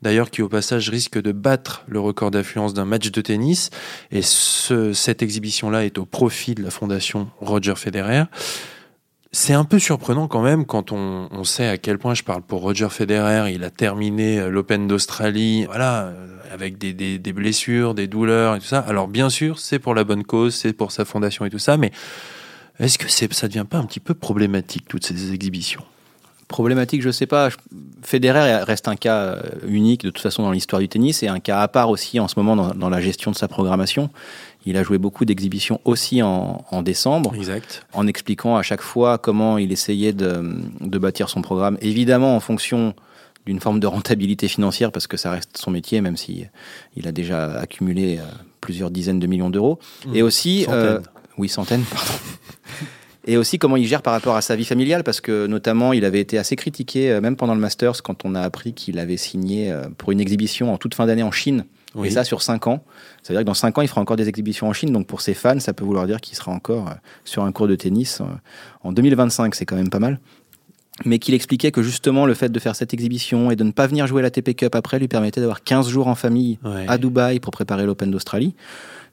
d'ailleurs 0.00 0.30
qui 0.30 0.40
au 0.42 0.48
passage 0.48 0.88
risque 0.88 1.20
de 1.20 1.32
battre 1.32 1.82
le 1.88 1.98
record 1.98 2.30
d'affluence 2.30 2.72
d'un 2.72 2.84
match 2.84 3.10
de 3.10 3.20
tennis. 3.20 3.70
Et 4.12 4.22
ce- 4.22 4.92
cette 4.92 5.22
exhibition-là 5.22 5.84
est 5.84 5.98
au 5.98 6.04
profit 6.04 6.54
de 6.54 6.62
la 6.62 6.70
fondation 6.70 7.28
Roger 7.40 7.74
Federer. 7.76 8.24
C'est 9.32 9.54
un 9.54 9.64
peu 9.64 9.78
surprenant 9.78 10.28
quand 10.28 10.42
même 10.42 10.66
quand 10.66 10.92
on, 10.92 11.28
on 11.32 11.42
sait 11.42 11.66
à 11.66 11.78
quel 11.78 11.98
point 11.98 12.14
je 12.14 12.22
parle 12.22 12.42
pour 12.42 12.60
Roger 12.60 12.88
Federer. 12.90 13.50
Il 13.52 13.64
a 13.64 13.70
terminé 13.70 14.38
euh, 14.38 14.50
l'Open 14.50 14.86
d'Australie, 14.86 15.64
voilà, 15.64 16.04
euh, 16.04 16.36
avec 16.52 16.76
des, 16.78 16.92
des- 16.92 17.18
des 17.18 17.32
blessures, 17.32 17.94
des 17.94 18.06
douleurs 18.06 18.54
et 18.54 18.60
tout 18.60 18.66
ça. 18.66 18.78
Alors 18.80 19.08
bien 19.08 19.30
sûr, 19.30 19.58
c'est 19.58 19.78
pour 19.80 19.94
la 19.94 20.04
bonne 20.04 20.22
cause, 20.22 20.54
c'est 20.54 20.74
pour 20.74 20.92
sa 20.92 21.04
fondation 21.06 21.44
et 21.46 21.50
tout 21.50 21.58
ça, 21.58 21.76
mais 21.78 21.90
est-ce 22.78 22.98
que 22.98 23.08
ça 23.08 23.48
devient 23.48 23.66
pas 23.68 23.78
un 23.78 23.84
petit 23.84 24.00
peu 24.00 24.14
problématique 24.14 24.86
toutes 24.88 25.06
ces 25.06 25.32
exhibitions? 25.32 25.82
Problématique, 26.48 27.00
je 27.02 27.10
sais 27.10 27.26
pas. 27.26 27.48
Federer 28.02 28.62
reste 28.64 28.86
un 28.88 28.96
cas 28.96 29.16
euh, 29.16 29.42
unique 29.66 30.02
de 30.04 30.10
toute 30.10 30.22
façon 30.22 30.42
dans 30.42 30.50
l'histoire 30.50 30.80
du 30.80 30.88
tennis 30.88 31.22
et 31.22 31.28
un 31.28 31.40
cas 31.40 31.60
à 31.60 31.68
part 31.68 31.88
aussi 31.88 32.20
en 32.20 32.28
ce 32.28 32.38
moment 32.38 32.56
dans, 32.56 32.74
dans 32.74 32.90
la 32.90 33.00
gestion 33.00 33.30
de 33.30 33.36
sa 33.36 33.48
programmation. 33.48 34.10
Il 34.66 34.76
a 34.76 34.82
joué 34.82 34.98
beaucoup 34.98 35.24
d'exhibitions 35.24 35.80
aussi 35.84 36.22
en, 36.22 36.64
en 36.70 36.82
décembre, 36.82 37.34
Exact. 37.34 37.86
en 37.94 38.06
expliquant 38.06 38.56
à 38.56 38.62
chaque 38.62 38.82
fois 38.82 39.16
comment 39.18 39.56
il 39.56 39.72
essayait 39.72 40.12
de, 40.12 40.54
de 40.80 40.98
bâtir 40.98 41.28
son 41.30 41.40
programme. 41.42 41.78
Évidemment 41.80 42.36
en 42.36 42.40
fonction 42.40 42.94
d'une 43.46 43.58
forme 43.58 43.80
de 43.80 43.86
rentabilité 43.86 44.46
financière 44.46 44.92
parce 44.92 45.06
que 45.06 45.16
ça 45.16 45.30
reste 45.30 45.56
son 45.56 45.70
métier, 45.70 46.00
même 46.00 46.16
si 46.16 46.44
il 46.96 47.08
a 47.08 47.12
déjà 47.12 47.58
accumulé 47.58 48.18
euh, 48.18 48.22
plusieurs 48.60 48.90
dizaines 48.90 49.18
de 49.20 49.26
millions 49.26 49.50
d'euros. 49.50 49.78
Et 50.14 50.22
aussi, 50.22 50.66
euh, 50.68 50.96
Centaines. 50.98 51.12
oui 51.38 51.48
centaines, 51.48 51.82
pardon. 51.84 52.12
Et 53.26 53.36
aussi 53.36 53.58
comment 53.58 53.76
il 53.76 53.86
gère 53.86 54.02
par 54.02 54.12
rapport 54.14 54.34
à 54.34 54.42
sa 54.42 54.56
vie 54.56 54.64
familiale, 54.64 55.04
parce 55.04 55.20
que 55.20 55.46
notamment 55.46 55.92
il 55.92 56.04
avait 56.04 56.20
été 56.20 56.38
assez 56.38 56.56
critiqué, 56.56 57.10
euh, 57.12 57.20
même 57.20 57.36
pendant 57.36 57.54
le 57.54 57.60
Masters, 57.60 58.02
quand 58.02 58.24
on 58.24 58.34
a 58.34 58.40
appris 58.40 58.72
qu'il 58.74 58.98
avait 58.98 59.16
signé 59.16 59.70
euh, 59.70 59.84
pour 59.96 60.10
une 60.10 60.20
exhibition 60.20 60.72
en 60.72 60.76
toute 60.76 60.94
fin 60.94 61.06
d'année 61.06 61.22
en 61.22 61.30
Chine, 61.30 61.64
Oui. 61.94 62.08
et 62.08 62.10
ça 62.10 62.24
sur 62.24 62.42
5 62.42 62.66
ans. 62.66 62.82
Ça 63.22 63.32
veut 63.32 63.36
dire 63.38 63.42
que 63.42 63.46
dans 63.46 63.54
5 63.54 63.78
ans, 63.78 63.82
il 63.82 63.88
fera 63.88 64.00
encore 64.00 64.16
des 64.16 64.28
exhibitions 64.28 64.68
en 64.68 64.72
Chine, 64.72 64.92
donc 64.92 65.06
pour 65.06 65.20
ses 65.20 65.34
fans, 65.34 65.60
ça 65.60 65.72
peut 65.72 65.84
vouloir 65.84 66.06
dire 66.08 66.20
qu'il 66.20 66.36
sera 66.36 66.50
encore 66.50 66.88
euh, 66.88 66.94
sur 67.24 67.44
un 67.44 67.52
cours 67.52 67.68
de 67.68 67.76
tennis 67.76 68.20
en 68.82 68.90
2025, 68.92 69.54
c'est 69.54 69.66
quand 69.66 69.76
même 69.76 69.90
pas 69.90 70.00
mal. 70.00 70.18
Mais 71.06 71.18
qu'il 71.18 71.34
expliquait 71.34 71.70
que 71.70 71.80
justement 71.82 72.26
le 72.26 72.34
fait 72.34 72.50
de 72.50 72.58
faire 72.58 72.76
cette 72.76 72.92
exhibition 72.92 73.50
et 73.50 73.56
de 73.56 73.64
ne 73.64 73.70
pas 73.72 73.86
venir 73.86 74.06
jouer 74.06 74.20
la 74.20 74.30
TP 74.30 74.54
Cup 74.54 74.74
après 74.74 74.98
lui 74.98 75.08
permettait 75.08 75.40
d'avoir 75.40 75.62
15 75.64 75.88
jours 75.88 76.06
en 76.06 76.14
famille 76.14 76.58
Ouais. 76.64 76.84
à 76.86 76.98
Dubaï 76.98 77.40
pour 77.40 77.50
préparer 77.52 77.86
l'Open 77.86 78.10
d'Australie. 78.10 78.54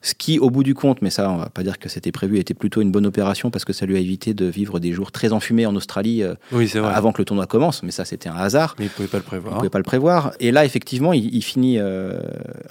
Ce 0.02 0.14
qui, 0.14 0.38
au 0.38 0.48
bout 0.48 0.62
du 0.62 0.72
compte, 0.74 1.02
mais 1.02 1.10
ça, 1.10 1.30
on 1.30 1.36
va 1.36 1.50
pas 1.50 1.62
dire 1.62 1.78
que 1.78 1.90
c'était 1.90 2.10
prévu, 2.10 2.38
était 2.38 2.54
plutôt 2.54 2.80
une 2.80 2.90
bonne 2.90 3.04
opération 3.04 3.50
parce 3.50 3.66
que 3.66 3.74
ça 3.74 3.84
lui 3.84 3.96
a 3.96 3.98
évité 4.00 4.32
de 4.32 4.46
vivre 4.46 4.80
des 4.80 4.92
jours 4.92 5.12
très 5.12 5.32
enfumés 5.34 5.66
en 5.66 5.76
Australie 5.76 6.22
euh, 6.22 6.34
Oui, 6.52 6.72
avant 6.82 7.12
que 7.12 7.20
le 7.20 7.26
tournoi 7.26 7.46
commence. 7.46 7.82
Mais 7.82 7.90
ça, 7.90 8.06
c'était 8.06 8.30
un 8.30 8.34
hasard. 8.36 8.76
Mais 8.78 8.86
il 8.86 8.90
pouvait 8.90 9.08
pas 9.08 9.18
le 9.18 9.24
On 9.24 9.26
prévoir. 9.26 9.56
pouvait 9.58 9.68
pas 9.68 9.76
le 9.78 9.84
prévoir. 9.84 10.32
Et 10.40 10.52
là, 10.52 10.64
effectivement, 10.64 11.12
il, 11.12 11.34
il 11.34 11.42
finit. 11.42 11.76
euh, 11.78 12.18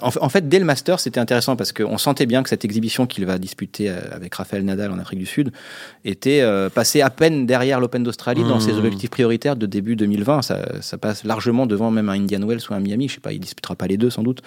En, 0.00 0.10
fa- 0.10 0.24
en 0.24 0.28
fait, 0.28 0.48
dès 0.48 0.58
le 0.58 0.64
Master, 0.64 0.98
c'était 0.98 1.20
intéressant 1.20 1.54
parce 1.54 1.70
qu'on 1.72 1.98
sentait 1.98 2.26
bien 2.26 2.42
que 2.42 2.48
cette 2.48 2.64
exhibition 2.64 3.06
qu'il 3.06 3.24
va 3.26 3.38
disputer 3.38 3.88
euh, 3.90 4.00
avec 4.10 4.34
Rafael 4.34 4.64
Nadal 4.64 4.90
en 4.90 4.98
Afrique 4.98 5.20
du 5.20 5.26
Sud 5.26 5.52
était 6.04 6.40
euh, 6.40 6.68
passée 6.68 7.00
à 7.00 7.10
peine 7.10 7.46
derrière 7.46 7.78
l'Open 7.78 8.02
d'Australie 8.02 8.42
dans 8.42 8.56
Mmh. 8.56 8.60
ses 8.60 8.72
objectifs 8.72 9.10
prioritaires 9.10 9.54
de 9.54 9.66
début 9.66 9.94
2020. 9.94 10.42
Ça, 10.42 10.66
ça 10.80 10.98
passe 10.98 11.22
largement 11.22 11.66
devant 11.66 11.92
même 11.92 12.08
un 12.08 12.14
Indian 12.14 12.44
Wells 12.44 12.60
ou 12.68 12.74
un 12.74 12.80
Miami. 12.80 13.08
Je 13.08 13.14
sais 13.14 13.20
pas, 13.20 13.32
il 13.32 13.38
disputera 13.38 13.76
pas 13.76 13.86
les 13.86 13.96
deux 13.98 14.10
sans 14.10 14.24
doute. 14.24 14.42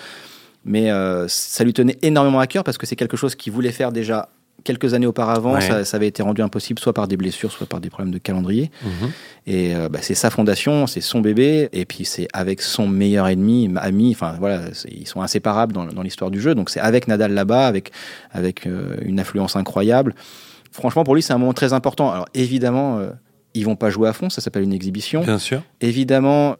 Mais 0.65 0.91
euh, 0.91 1.27
ça 1.27 1.63
lui 1.63 1.73
tenait 1.73 1.97
énormément 2.01 2.39
à 2.39 2.47
cœur 2.47 2.63
parce 2.63 2.77
que 2.77 2.85
c'est 2.85 2.95
quelque 2.95 3.17
chose 3.17 3.35
qu'il 3.35 3.51
voulait 3.51 3.71
faire 3.71 3.91
déjà 3.91 4.29
quelques 4.63 4.93
années 4.93 5.07
auparavant. 5.07 5.55
Ouais. 5.55 5.61
Ça, 5.61 5.83
ça 5.83 5.97
avait 5.97 6.07
été 6.07 6.23
rendu 6.23 6.41
impossible 6.41 6.79
soit 6.79 6.93
par 6.93 7.07
des 7.07 7.17
blessures, 7.17 7.51
soit 7.51 7.67
par 7.67 7.81
des 7.81 7.89
problèmes 7.89 8.13
de 8.13 8.17
calendrier. 8.17 8.71
Mhm. 8.83 9.11
Et 9.47 9.75
euh, 9.75 9.89
bah, 9.89 9.99
c'est 10.01 10.15
sa 10.15 10.29
fondation, 10.29 10.87
c'est 10.87 11.01
son 11.01 11.19
bébé, 11.19 11.69
et 11.73 11.85
puis 11.85 12.05
c'est 12.05 12.27
avec 12.31 12.61
son 12.61 12.87
meilleur 12.87 13.27
ennemi, 13.27 13.69
ami. 13.75 14.11
Enfin 14.11 14.35
voilà, 14.39 14.61
ils 14.89 15.07
sont 15.07 15.21
inséparables 15.21 15.73
dans, 15.73 15.85
dans 15.85 16.01
l'histoire 16.01 16.31
du 16.31 16.39
jeu. 16.39 16.55
Donc 16.55 16.69
c'est 16.69 16.79
avec 16.79 17.07
Nadal 17.07 17.33
là-bas, 17.33 17.67
avec 17.67 17.91
avec 18.31 18.65
euh, 18.65 18.95
une 19.01 19.19
influence 19.19 19.55
incroyable. 19.55 20.15
Franchement, 20.71 21.03
pour 21.03 21.15
lui, 21.15 21.21
c'est 21.21 21.33
un 21.33 21.37
moment 21.37 21.53
très 21.53 21.73
important. 21.73 22.11
Alors 22.11 22.25
évidemment, 22.33 22.99
ils 23.53 23.63
vont 23.63 23.75
pas 23.75 23.91
jouer 23.91 24.09
à 24.09 24.13
fond. 24.13 24.29
Ça 24.31 24.41
s'appelle 24.41 24.63
une 24.63 24.73
exhibition. 24.73 25.21
Bien 25.21 25.37
sûr. 25.39 25.61
Évidemment. 25.81 26.55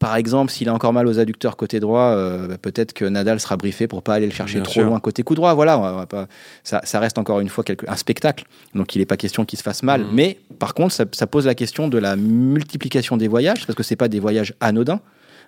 Par 0.00 0.16
exemple, 0.16 0.50
s'il 0.50 0.68
a 0.70 0.74
encore 0.74 0.92
mal 0.94 1.06
aux 1.06 1.18
adducteurs 1.20 1.56
côté 1.58 1.78
droit, 1.78 2.00
euh, 2.16 2.48
bah, 2.48 2.56
peut-être 2.60 2.94
que 2.94 3.04
Nadal 3.04 3.38
sera 3.38 3.56
briefé 3.58 3.86
pour 3.86 4.02
pas 4.02 4.14
aller 4.14 4.24
le 4.26 4.32
chercher 4.32 4.54
Bien 4.54 4.62
trop 4.62 4.72
sûr. 4.72 4.84
loin 4.84 4.98
côté 4.98 5.22
coup 5.22 5.34
droit. 5.34 5.52
Voilà, 5.54 5.78
on 5.78 5.82
va- 5.82 5.92
on 5.92 5.96
va 5.96 6.06
pas, 6.06 6.26
ça, 6.64 6.80
ça 6.84 6.98
reste 7.00 7.18
encore 7.18 7.38
une 7.40 7.50
fois 7.50 7.62
quelque, 7.64 7.84
un 7.88 7.96
spectacle. 7.96 8.44
Donc 8.74 8.94
il 8.96 9.00
n'est 9.00 9.06
pas 9.06 9.18
question 9.18 9.44
qu'il 9.44 9.58
se 9.58 9.62
fasse 9.62 9.82
mal. 9.82 10.00
Mhm. 10.00 10.08
Mais 10.14 10.38
par 10.58 10.72
contre, 10.72 10.94
ça, 10.94 11.04
ça 11.12 11.26
pose 11.26 11.44
la 11.46 11.54
question 11.54 11.86
de 11.86 11.98
la 11.98 12.16
multiplication 12.16 13.18
des 13.18 13.28
voyages, 13.28 13.66
parce 13.66 13.76
que 13.76 13.82
c'est 13.82 13.94
pas 13.96 14.08
des 14.08 14.20
voyages 14.20 14.54
anodins. 14.60 15.00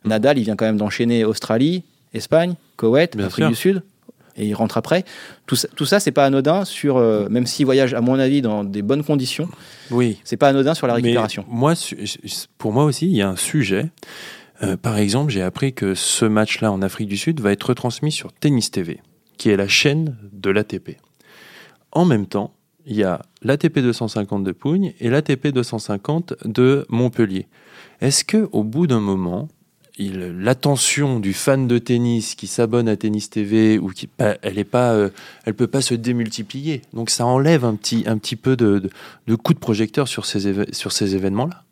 Mhm. 0.04 0.10
Nadal, 0.10 0.36
il 0.38 0.44
vient 0.44 0.54
quand 0.56 0.66
même 0.66 0.76
d'enchaîner 0.76 1.24
Australie, 1.24 1.82
Espagne, 2.12 2.54
Koweït, 2.76 3.16
Bien 3.16 3.26
Afrique 3.26 3.44
sûr. 3.44 3.48
du 3.48 3.54
Sud. 3.54 3.82
Et 4.36 4.46
il 4.46 4.54
rentre 4.54 4.76
après. 4.78 5.04
Tout 5.46 5.56
ça, 5.56 5.68
tout 5.76 5.84
ça 5.86 5.98
c'est 6.00 6.10
pas 6.10 6.24
anodin 6.26 6.64
sur, 6.66 6.96
euh, 6.98 7.26
même 7.30 7.46
s'il 7.46 7.64
voyage, 7.66 7.92
à 7.94 8.00
mon 8.02 8.18
avis, 8.18 8.40
dans 8.42 8.64
des 8.64 8.80
bonnes 8.82 9.04
conditions, 9.04 9.48
Oui. 9.90 10.18
c'est 10.24 10.36
pas 10.38 10.48
anodin 10.48 10.74
sur 10.74 10.86
la 10.86 10.94
Mais 10.94 11.00
récupération. 11.02 11.44
moi, 11.48 11.74
pour 12.58 12.72
moi 12.72 12.84
aussi, 12.84 13.06
il 13.06 13.16
y 13.16 13.20
a 13.22 13.28
un 13.28 13.36
sujet. 13.36 13.90
Euh, 14.62 14.76
par 14.76 14.98
exemple, 14.98 15.32
j'ai 15.32 15.42
appris 15.42 15.72
que 15.72 15.94
ce 15.94 16.24
match-là 16.24 16.70
en 16.70 16.82
Afrique 16.82 17.08
du 17.08 17.16
Sud 17.16 17.40
va 17.40 17.52
être 17.52 17.64
retransmis 17.64 18.12
sur 18.12 18.32
Tennis 18.32 18.70
TV, 18.70 19.00
qui 19.36 19.50
est 19.50 19.56
la 19.56 19.68
chaîne 19.68 20.16
de 20.32 20.50
l'ATP. 20.50 20.96
En 21.90 22.04
même 22.04 22.26
temps, 22.26 22.54
il 22.86 22.96
y 22.96 23.04
a 23.04 23.22
l'ATP 23.42 23.78
250 23.78 24.44
de 24.44 24.52
Pougne 24.52 24.94
et 25.00 25.10
l'ATP 25.10 25.48
250 25.48 26.34
de 26.44 26.86
Montpellier. 26.88 27.46
Est-ce 28.00 28.24
que 28.24 28.48
au 28.52 28.64
bout 28.64 28.86
d'un 28.86 29.00
moment, 29.00 29.48
l'attention 29.98 31.20
du 31.20 31.32
fan 31.32 31.68
de 31.68 31.78
tennis 31.78 32.34
qui 32.34 32.46
s'abonne 32.46 32.88
à 32.88 32.96
Tennis 32.96 33.30
TV 33.30 33.78
ou 33.78 33.88
qui 33.88 34.08
elle 34.18 34.58
est 34.58 34.64
pas 34.64 34.92
euh, 34.92 35.10
peut 35.56 35.66
pas 35.66 35.82
se 35.82 35.94
démultiplier 35.94 36.82
donc 36.94 37.10
ça 37.10 37.26
enlève 37.26 37.64
un 37.64 37.76
petit 37.76 38.36
peu 38.36 38.56
de, 38.56 38.90
de, 39.26 39.34
coup 39.36 39.52
de 39.52 39.58
projecteur 39.58 40.08
sur 40.08 40.24
ces 40.24 40.72
sur 40.72 40.92
ces 40.92 41.14
événements 41.14 41.46
là 41.46 41.62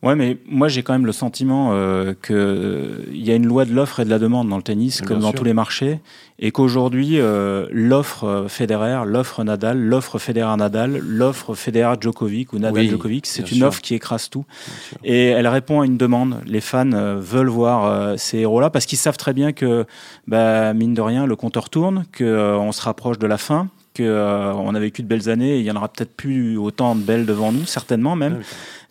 Ouais, 0.00 0.14
mais 0.14 0.38
moi 0.46 0.68
j'ai 0.68 0.84
quand 0.84 0.92
même 0.92 1.06
le 1.06 1.12
sentiment 1.12 1.70
euh, 1.72 2.14
qu'il 2.24 2.36
euh, 2.36 3.04
y 3.12 3.32
a 3.32 3.34
une 3.34 3.46
loi 3.46 3.64
de 3.64 3.74
l'offre 3.74 3.98
et 3.98 4.04
de 4.04 4.10
la 4.10 4.20
demande 4.20 4.48
dans 4.48 4.56
le 4.56 4.62
tennis, 4.62 5.00
comme 5.00 5.18
dans 5.18 5.32
tous 5.32 5.42
les 5.42 5.54
marchés, 5.54 5.98
et 6.38 6.52
qu'aujourd'hui 6.52 7.18
euh, 7.18 7.66
l'offre 7.72 8.22
euh, 8.22 8.48
Federer, 8.48 9.02
l'offre 9.06 9.42
Nadal, 9.42 9.76
l'offre 9.76 10.20
Federer-Nadal, 10.20 10.98
l'offre 10.98 11.56
Federer-Djokovic 11.56 12.52
ou 12.52 12.60
Nadal-Djokovic, 12.60 13.26
c'est 13.26 13.50
une 13.50 13.64
offre 13.64 13.80
qui 13.80 13.96
écrase 13.96 14.30
tout. 14.30 14.44
Et 15.02 15.26
elle 15.26 15.48
répond 15.48 15.80
à 15.80 15.84
une 15.86 15.96
demande. 15.96 16.42
Les 16.46 16.60
fans 16.60 16.92
euh, 16.92 17.16
veulent 17.18 17.48
voir 17.48 18.16
ces 18.20 18.38
héros-là 18.38 18.70
parce 18.70 18.86
qu'ils 18.86 18.98
savent 18.98 19.16
très 19.16 19.32
bien 19.32 19.52
que, 19.52 19.84
bah, 20.28 20.74
mine 20.74 20.94
de 20.94 21.00
rien, 21.00 21.26
le 21.26 21.34
compteur 21.34 21.70
tourne, 21.70 22.04
qu'on 22.16 22.70
se 22.70 22.82
rapproche 22.82 23.18
de 23.18 23.26
la 23.26 23.36
fin 23.36 23.68
qu'on 23.96 24.04
on 24.04 24.74
a 24.74 24.78
vécu 24.78 25.02
de 25.02 25.08
belles 25.08 25.28
années 25.28 25.56
et 25.56 25.58
il 25.58 25.64
y 25.64 25.70
en 25.70 25.76
aura 25.76 25.88
peut-être 25.88 26.14
plus 26.14 26.56
autant 26.56 26.94
de 26.94 27.00
belles 27.00 27.26
devant 27.26 27.52
nous, 27.52 27.66
certainement 27.66 28.16
même. 28.16 28.42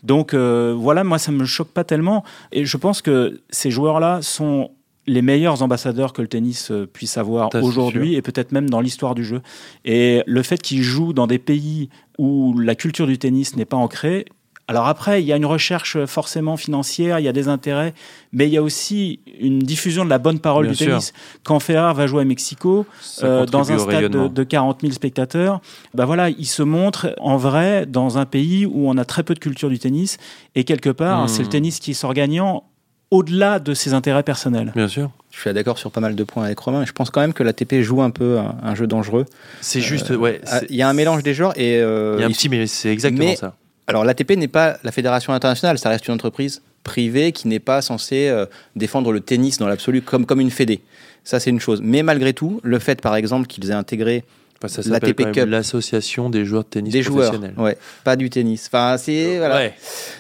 Donc 0.04 0.34
euh, 0.34 0.75
voilà, 0.77 1.04
moi 1.04 1.18
ça 1.18 1.32
me 1.32 1.46
choque 1.46 1.70
pas 1.70 1.84
tellement. 1.84 2.24
Et 2.51 2.66
je 2.66 2.77
pense 2.77 3.01
que 3.01 3.42
ces 3.50 3.72
joueurs-là 3.72 4.22
sont 4.22 4.72
les 5.08 5.22
meilleurs 5.22 5.63
ambassadeurs 5.63 6.12
que 6.12 6.22
le 6.22 6.27
tennis 6.27 6.70
euh, 6.70 6.86
puisse 6.86 7.18
avoir 7.18 7.50
aujourd'hui 7.56 8.16
et 8.16 8.22
peut-être 8.22 8.51
même 8.51 8.70
dans 8.70 8.82
l'histoire 8.82 9.16
du 9.16 9.24
jeu. 9.24 9.42
Et 9.86 10.22
le 10.27 10.44
fait 10.44 10.62
qu'ils 10.62 10.84
jouent 10.84 11.13
dans 11.13 11.27
des 11.27 11.39
pays 11.39 11.89
où 12.18 12.58
la 12.60 12.75
culture 12.75 13.08
du 13.08 13.18
tennis 13.18 13.56
n'est 13.56 13.66
pas 13.66 13.77
ancrée, 13.77 14.25
alors 14.69 14.88
après, 14.88 15.21
il 15.21 15.25
y 15.25 15.31
a 15.31 15.38
une 15.38 15.45
recherche 15.45 16.03
forcément 16.05 16.57
financière, 16.57 17.19
il 17.19 17.24
y 17.24 17.29
a 17.29 17.31
des 17.31 17.47
intérêts, 17.47 17.93
mais 18.33 18.47
il 18.47 18.53
y 18.53 18.57
a 18.57 18.62
aussi 18.62 19.21
une 19.39 19.59
diffusion 19.59 20.03
de 20.03 20.09
la 20.09 20.17
bonne 20.17 20.39
parole 20.39 20.67
du 20.67 20.75
tennis. 20.75 21.13
Quand 21.45 21.59
Ferrer 21.59 21.93
va 21.93 22.05
jouer 22.05 22.24
à 22.24 22.25
Mexico, 22.25 22.86
euh, 23.24 23.45
dans 23.45 23.71
un 23.71 23.77
stade 23.77 24.12
de, 24.12 24.43
40 24.43 24.81
000 24.81 24.91
spectateurs, 24.91 25.62
bah 25.93 26.03
voilà, 26.03 26.29
il 26.29 26.45
se 26.45 26.63
montre 26.63 27.15
en 27.19 27.38
vrai 27.38 27.86
dans 27.86 28.17
un 28.17 28.25
pays 28.25 28.65
où 28.65 28.89
on 28.89 28.97
a 28.97 29.05
très 29.05 29.24
peu 29.24 29.33
de 29.33 29.39
culture 29.39 29.69
du 29.69 29.79
tennis, 29.79 30.17
et 30.55 30.65
quelque 30.65 30.89
part, 30.89 31.29
c'est 31.29 31.43
le 31.43 31.47
hmm. 31.47 31.51
tennis 31.51 31.79
qui 31.79 31.93
sort 31.93 32.13
gagnant 32.13 32.65
au-delà 33.09 33.59
de 33.59 33.74
ses 33.74 33.93
intérêts 33.93 34.24
personnels. 34.24 34.74
Bien 34.75 34.89
sûr. 34.89 35.12
Je 35.31 35.39
suis 35.39 35.53
d'accord 35.53 35.77
sur 35.77 35.91
pas 35.91 36.01
mal 36.01 36.13
de 36.15 36.24
points 36.25 36.43
avec 36.43 36.59
Romain, 36.59 36.81
mais 36.81 36.86
je 36.86 36.91
pense 36.91 37.09
quand 37.09 37.21
même 37.21 37.31
que 37.31 37.43
la 37.43 37.53
TP 37.53 37.81
joue 37.81 38.01
un 38.01 38.09
peu 38.09 38.38
un, 38.38 38.75
jeu 38.75 38.86
dangereux. 38.86 39.25
C'est 39.62 39.79
juste, 39.79 40.12
euh, 40.12 40.17
ouais. 40.17 40.41
Ah, 40.47 40.59
il 40.69 40.75
y 40.75 40.81
a 40.81 40.89
un 40.89 40.93
mélange 40.93 41.24
des 41.24 41.33
genres 41.33 41.53
et. 41.55 41.77
Euh, 41.77 42.15
il 42.17 42.21
y 42.21 42.24
a 42.24 42.27
un 42.27 42.31
petit, 42.31 42.50
mais 42.50 42.67
c'est 42.67 42.91
exactement 42.91 43.33
ça 43.36 43.55
alors 43.88 44.03
l'ATP 44.03 44.32
n'est 44.32 44.48
pas 44.48 44.77
la 44.84 44.91
fédération 44.91 45.34
internationale, 45.34 45.79
ça 45.79 45.89
reste 45.89 46.08
une 46.08 46.13
entreprise 46.13 46.62
privée 46.84 47.32
qui 47.32 47.48
n'est 47.48 47.60
pas 47.60 47.82
censée 47.82 48.27
euh, 48.27 48.46
défendre 48.75 49.12
le 49.12 49.22
tennis 49.22 49.58
dans 49.58 49.67
l'absolu 49.67 50.01
comme, 50.01 50.25
comme 50.25 50.41
une 50.41 50.51
fédé. 50.51 50.82
Ça 51.24 51.39
c'est 51.39 51.50
une 51.50 51.60
chose. 51.60 51.79
Mais 51.82 52.03
malgré 52.03 52.34
tout, 52.34 52.60
le 52.63 52.79
fait 52.79 53.01
par 53.01 53.15
exemple 53.15 53.48
qu'ils 53.48 53.70
aient 53.70 53.74
intégré 53.74 54.24
l'ATP 54.62 55.32
Cup, 55.32 55.46
l'association 55.48 56.29
des 56.29 56.44
joueurs 56.44 56.63
de 56.63 56.70
tennis 56.70 56.94
des 56.94 57.03
professionnels. 57.03 57.53
joueurs, 57.56 57.65
ouais, 57.65 57.77
pas 58.03 58.15
du 58.15 58.29
tennis. 58.29 58.67
Enfin, 58.67 58.98
c'est 58.98 59.38
voilà. 59.38 59.70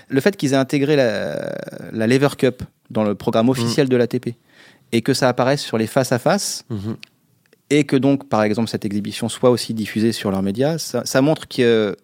Le 0.07 0.21
fait 0.21 0.37
qu'ils 0.37 0.53
aient 0.53 0.57
intégré 0.57 0.95
la, 0.95 1.53
la, 1.91 2.07
Lever 2.07 2.35
Cup 2.37 2.63
dans 2.89 3.03
le 3.03 3.15
programme 3.15 3.49
officiel 3.49 3.87
mm. 3.87 3.89
de 3.89 3.95
l'ATP 3.97 4.29
et 4.91 5.01
que 5.01 5.13
ça 5.13 5.27
apparaisse 5.27 5.61
sur 5.61 5.77
les 5.77 5.87
face 5.87 6.11
à 6.11 6.19
face. 6.19 6.63
Et 7.69 7.83
que 7.83 7.97
donc, 7.97 8.29
par 8.29 8.43
exemple, 8.43 8.69
cette 8.69 8.85
exhibition 8.85 9.27
soit 9.27 9.49
aussi 9.49 9.73
diffusée 9.73 10.13
sur 10.13 10.31
leurs 10.31 10.41
médias, 10.41 10.77
ça, 10.77 11.01
ça 11.03 11.21
montre 11.21 11.49
que 11.49 11.97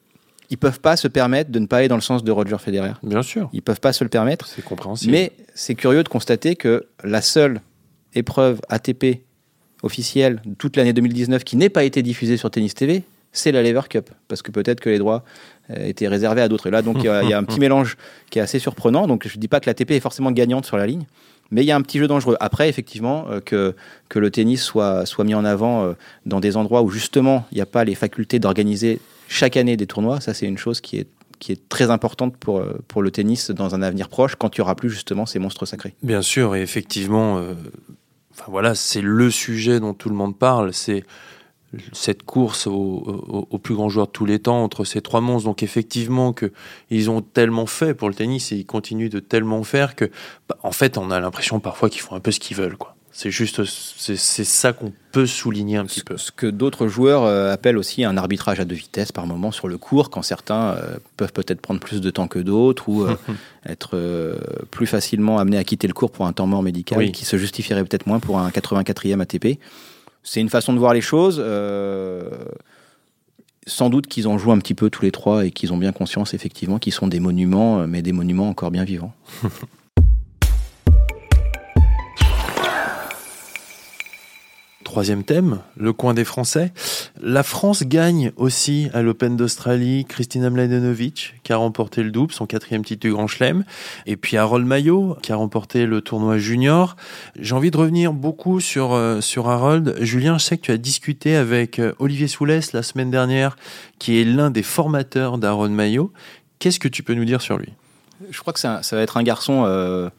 ils 0.54 0.58
peuvent 0.58 0.80
pas 0.80 0.96
se 0.98 1.08
permettre 1.08 1.50
de 1.50 1.58
ne 1.58 1.66
pas 1.66 1.78
aller 1.78 1.88
dans 1.88 1.96
le 1.96 2.02
sens 2.02 2.24
de 2.24 2.32
Roger 2.32 2.58
Federer. 2.60 2.92
Bien 3.02 3.24
sûr. 3.24 3.50
Ils 3.54 3.64
peuvent 3.64 3.80
pas 3.80 3.92
se 3.92 4.04
le 4.04 4.10
permettre. 4.12 4.46
C'est 4.46 4.64
compréhensible. 4.64 5.12
Mais 5.12 5.32
c'est 5.56 5.74
curieux 5.74 6.04
de 6.04 6.10
constater 6.10 6.56
que 6.56 6.86
la 7.04 7.24
seule 7.24 7.60
épreuve 8.14 8.62
ATP 8.70 9.24
officielle 9.82 10.42
de 10.46 10.54
toute 10.54 10.78
l'année 10.78 10.94
2019 10.94 11.44
qui 11.44 11.58
n'ait 11.58 11.70
pas 11.70 11.84
été 11.84 12.04
diffusée 12.04 12.38
sur 12.38 12.52
Tennis 12.52 12.76
TV, 12.76 13.02
c'est 13.32 13.52
la 13.52 13.64
Lever 13.64 13.82
Cup. 13.90 14.12
Parce 14.28 14.44
que 14.44 14.52
peut-être 14.52 14.80
que 14.80 14.92
les 14.92 15.00
droits 15.00 15.24
euh, 15.72 15.88
étaient 15.88 16.08
réservés 16.08 16.42
à 16.42 16.48
d'autres. 16.48 16.68
Et 16.68 16.72
là, 16.72 16.84
donc, 16.84 16.98
il 17.00 17.06
y, 17.06 17.34
a 17.34 17.36
un 17.36 17.44
petit 17.44 17.60
mélange 17.60 17.98
qui 18.30 18.38
est 18.38 18.44
assez 18.44 18.60
surprenant. 18.60 19.08
Donc, 19.08 19.28
je 19.28 19.36
ne 19.36 19.42
dis 19.42 19.48
pas 19.48 19.60
que 19.60 19.68
l'ATP 19.68 19.90
est 19.90 20.00
forcément 20.00 20.30
gagnante 20.30 20.68
sur 20.68 20.78
la 20.78 20.86
ligne. 20.86 21.08
Mais 21.50 21.64
il 21.64 21.66
y 21.66 21.72
a 21.72 21.76
un 21.76 21.82
petit 21.82 21.98
jeu 21.98 22.08
dangereux. 22.08 22.38
Après, 22.40 22.70
effectivement, 22.70 23.26
euh, 23.32 23.40
que, 23.40 23.74
que 24.08 24.20
le 24.20 24.30
tennis 24.30 24.62
soit, 24.62 25.08
soit 25.08 25.26
mis 25.26 25.34
en 25.34 25.46
avant 25.46 25.84
euh, 25.84 25.94
dans 26.28 26.40
des 26.40 26.58
endroits 26.58 26.84
où 26.84 26.92
justement 26.92 27.48
il 27.52 27.56
n'y 27.56 27.62
a 27.62 27.66
pas 27.66 27.84
les 27.84 27.96
facultés 27.96 28.38
d'organiser 28.38 29.00
chaque 29.28 29.58
année 29.58 29.78
des 29.78 29.88
tournois. 29.88 30.22
Ça, 30.22 30.34
c'est 30.34 30.46
une 30.46 30.58
chose 30.58 30.82
qui 30.82 30.98
est 30.98 31.08
qui 31.44 31.52
est 31.52 31.68
très 31.68 31.92
importante 31.92 32.38
pour, 32.38 32.60
euh, 32.60 32.82
pour 32.88 33.02
le 33.02 33.12
tennis 33.12 33.52
dans 33.52 33.76
un 33.76 33.82
avenir 33.82 34.08
proche, 34.08 34.36
quand 34.36 34.56
il 34.56 34.62
n'y 34.62 34.64
aura 34.64 34.76
plus 34.76 34.90
justement 34.90 35.26
ces 35.26 35.40
monstres 35.40 35.66
sacrés. 35.66 35.94
Bien 36.02 36.22
sûr, 36.22 36.56
et 36.56 36.62
effectivement, 36.62 37.38
euh, 37.38 37.54
enfin 38.32 38.46
voilà, 38.48 38.76
c'est 38.76 39.02
le 39.02 39.30
sujet 39.30 39.82
dont 39.82 39.94
tout 39.94 40.08
le 40.08 40.16
monde 40.16 40.38
parle, 40.38 40.74
c'est 40.74 41.04
cette 41.92 42.24
course 42.24 42.68
au, 42.68 43.60
plus 43.62 43.76
grand 43.76 43.90
joueur 43.90 44.08
de 44.08 44.12
tous 44.12 44.26
les 44.26 44.40
temps 44.40 44.64
entre 44.64 44.86
ces 44.86 45.02
trois 45.02 45.22
monstres. 45.22 45.50
Donc 45.50 45.64
effectivement 45.64 46.32
que 46.32 46.52
ils 46.90 47.10
ont 47.10 47.22
tellement 47.22 47.66
fait 47.66 47.94
pour 47.94 48.10
le 48.10 48.16
tennis 48.16 48.52
et 48.52 48.56
ils 48.56 48.66
continuent 48.66 49.10
de 49.10 49.20
tellement 49.20 49.64
faire 49.64 49.96
que, 49.96 50.06
bah, 50.48 50.58
en 50.64 50.72
fait, 50.72 50.98
on 50.98 51.12
a 51.12 51.20
l'impression 51.20 51.60
parfois 51.60 51.90
qu'ils 51.90 52.02
font 52.02 52.16
un 52.16 52.20
peu 52.20 52.32
ce 52.32 52.40
qu'ils 52.40 52.56
veulent, 52.56 52.78
quoi. 52.78 52.96
C'est 53.16 53.30
juste, 53.30 53.64
c'est 53.64 54.18
ça 54.18 54.74
qu'on 54.74 54.92
peut 55.12 55.28
souligner 55.28 55.78
un 55.78 55.86
petit 55.86 56.02
peu. 56.02 56.18
Ce 56.18 56.32
que 56.32 56.48
d'autres 56.48 56.88
joueurs 56.88 57.26
euh, 57.26 57.54
appellent 57.54 57.78
aussi 57.78 58.04
un 58.04 58.18
arbitrage 58.18 58.60
à 58.60 58.66
deux 58.66 58.74
vitesses 58.74 59.12
par 59.12 59.28
moment 59.28 59.52
sur 59.52 59.68
le 59.68 59.78
cours, 59.78 60.10
quand 60.10 60.24
certains 60.24 60.72
euh, 60.72 60.98
peuvent 61.16 61.32
peut-être 61.32 61.62
prendre 61.62 61.80
plus 61.80 62.02
de 62.02 62.10
temps 62.10 62.28
que 62.28 62.40
d'autres 62.40 62.90
ou 62.90 63.04
euh, 63.06 63.16
être 63.68 64.36
plus 64.72 64.88
facilement 64.88 65.38
amenés 65.38 65.60
à 65.60 65.64
quitter 65.64 65.88
le 65.88 65.94
cours 65.94 66.10
pour 66.12 66.26
un 66.26 66.34
temps 66.34 66.48
mort 66.48 66.64
médical 66.64 67.12
qui 67.12 67.24
se 67.24 67.38
justifierait 67.38 67.86
peut-être 67.86 68.08
moins 68.08 68.20
pour 68.20 68.40
un 68.40 68.50
84e 68.50 69.22
ATP. 69.22 69.60
C'est 70.24 70.42
une 70.42 70.50
façon 70.50 70.74
de 70.74 70.80
voir 70.80 70.96
les 70.96 71.02
choses. 71.02 71.36
sans 73.68 73.90
doute 73.92 74.08
qu'ils 74.08 74.28
en 74.28 74.40
jouent 74.40 74.54
un 74.54 74.60
petit 74.60 74.74
peu 74.74 74.90
tous 74.90 75.04
les 75.04 75.12
trois 75.12 75.46
et 75.46 75.52
qu'ils 75.52 75.72
ont 75.72 75.78
bien 75.78 75.92
conscience 75.92 76.34
effectivement 76.34 76.80
qu'ils 76.80 76.94
sont 76.94 77.08
des 77.08 77.20
monuments, 77.20 77.86
mais 77.88 78.02
des 78.02 78.12
monuments 78.12 78.50
encore 78.50 78.72
bien 78.72 78.86
vivants. 78.86 79.14
Troisième 84.94 85.24
thème, 85.24 85.58
le 85.76 85.92
coin 85.92 86.14
des 86.14 86.24
Français. 86.24 86.72
La 87.20 87.42
France 87.42 87.82
gagne 87.82 88.32
aussi 88.36 88.90
à 88.94 89.02
l'Open 89.02 89.36
d'Australie 89.36 90.06
Kristina 90.06 90.52
Mladenovic, 90.52 91.34
qui 91.42 91.52
a 91.52 91.58
remporté 91.58 92.04
le 92.04 92.12
double, 92.12 92.32
son 92.32 92.46
quatrième 92.46 92.86
titre 92.86 93.02
du 93.02 93.12
Grand 93.12 93.26
Chelem. 93.26 93.64
Et 94.06 94.18
puis 94.18 94.38
Harold 94.38 94.68
Maillot, 94.68 95.18
qui 95.24 95.32
a 95.32 95.36
remporté 95.36 95.88
le 95.88 96.02
tournoi 96.02 96.38
junior. 96.38 96.96
J'ai 97.40 97.56
envie 97.56 97.72
de 97.72 97.78
revenir 97.78 98.14
beaucoup 98.14 98.60
sur, 98.60 98.94
euh, 98.94 99.20
sur 99.20 99.50
Harold. 99.50 99.98
Julien, 100.00 100.38
je 100.38 100.44
sais 100.44 100.58
que 100.58 100.62
tu 100.62 100.72
as 100.72 100.78
discuté 100.78 101.36
avec 101.38 101.80
euh, 101.80 101.94
Olivier 101.98 102.28
Soulès 102.28 102.72
la 102.72 102.84
semaine 102.84 103.10
dernière, 103.10 103.56
qui 103.98 104.22
est 104.22 104.26
l'un 104.26 104.52
des 104.52 104.62
formateurs 104.62 105.40
d'Harold 105.40 105.74
Maillot. 105.74 106.14
Qu'est-ce 106.60 106.80
que 106.80 106.88
tu 106.88 107.02
peux 107.02 107.16
nous 107.16 107.26
dire 107.26 107.42
sur 107.42 107.58
lui? 107.58 107.74
Je 108.30 108.40
crois 108.40 108.54
que 108.54 108.60
ça, 108.60 108.80
va 108.92 109.02
être 109.02 109.18
un 109.18 109.24
garçon 109.24 109.64
euh, 109.66 110.12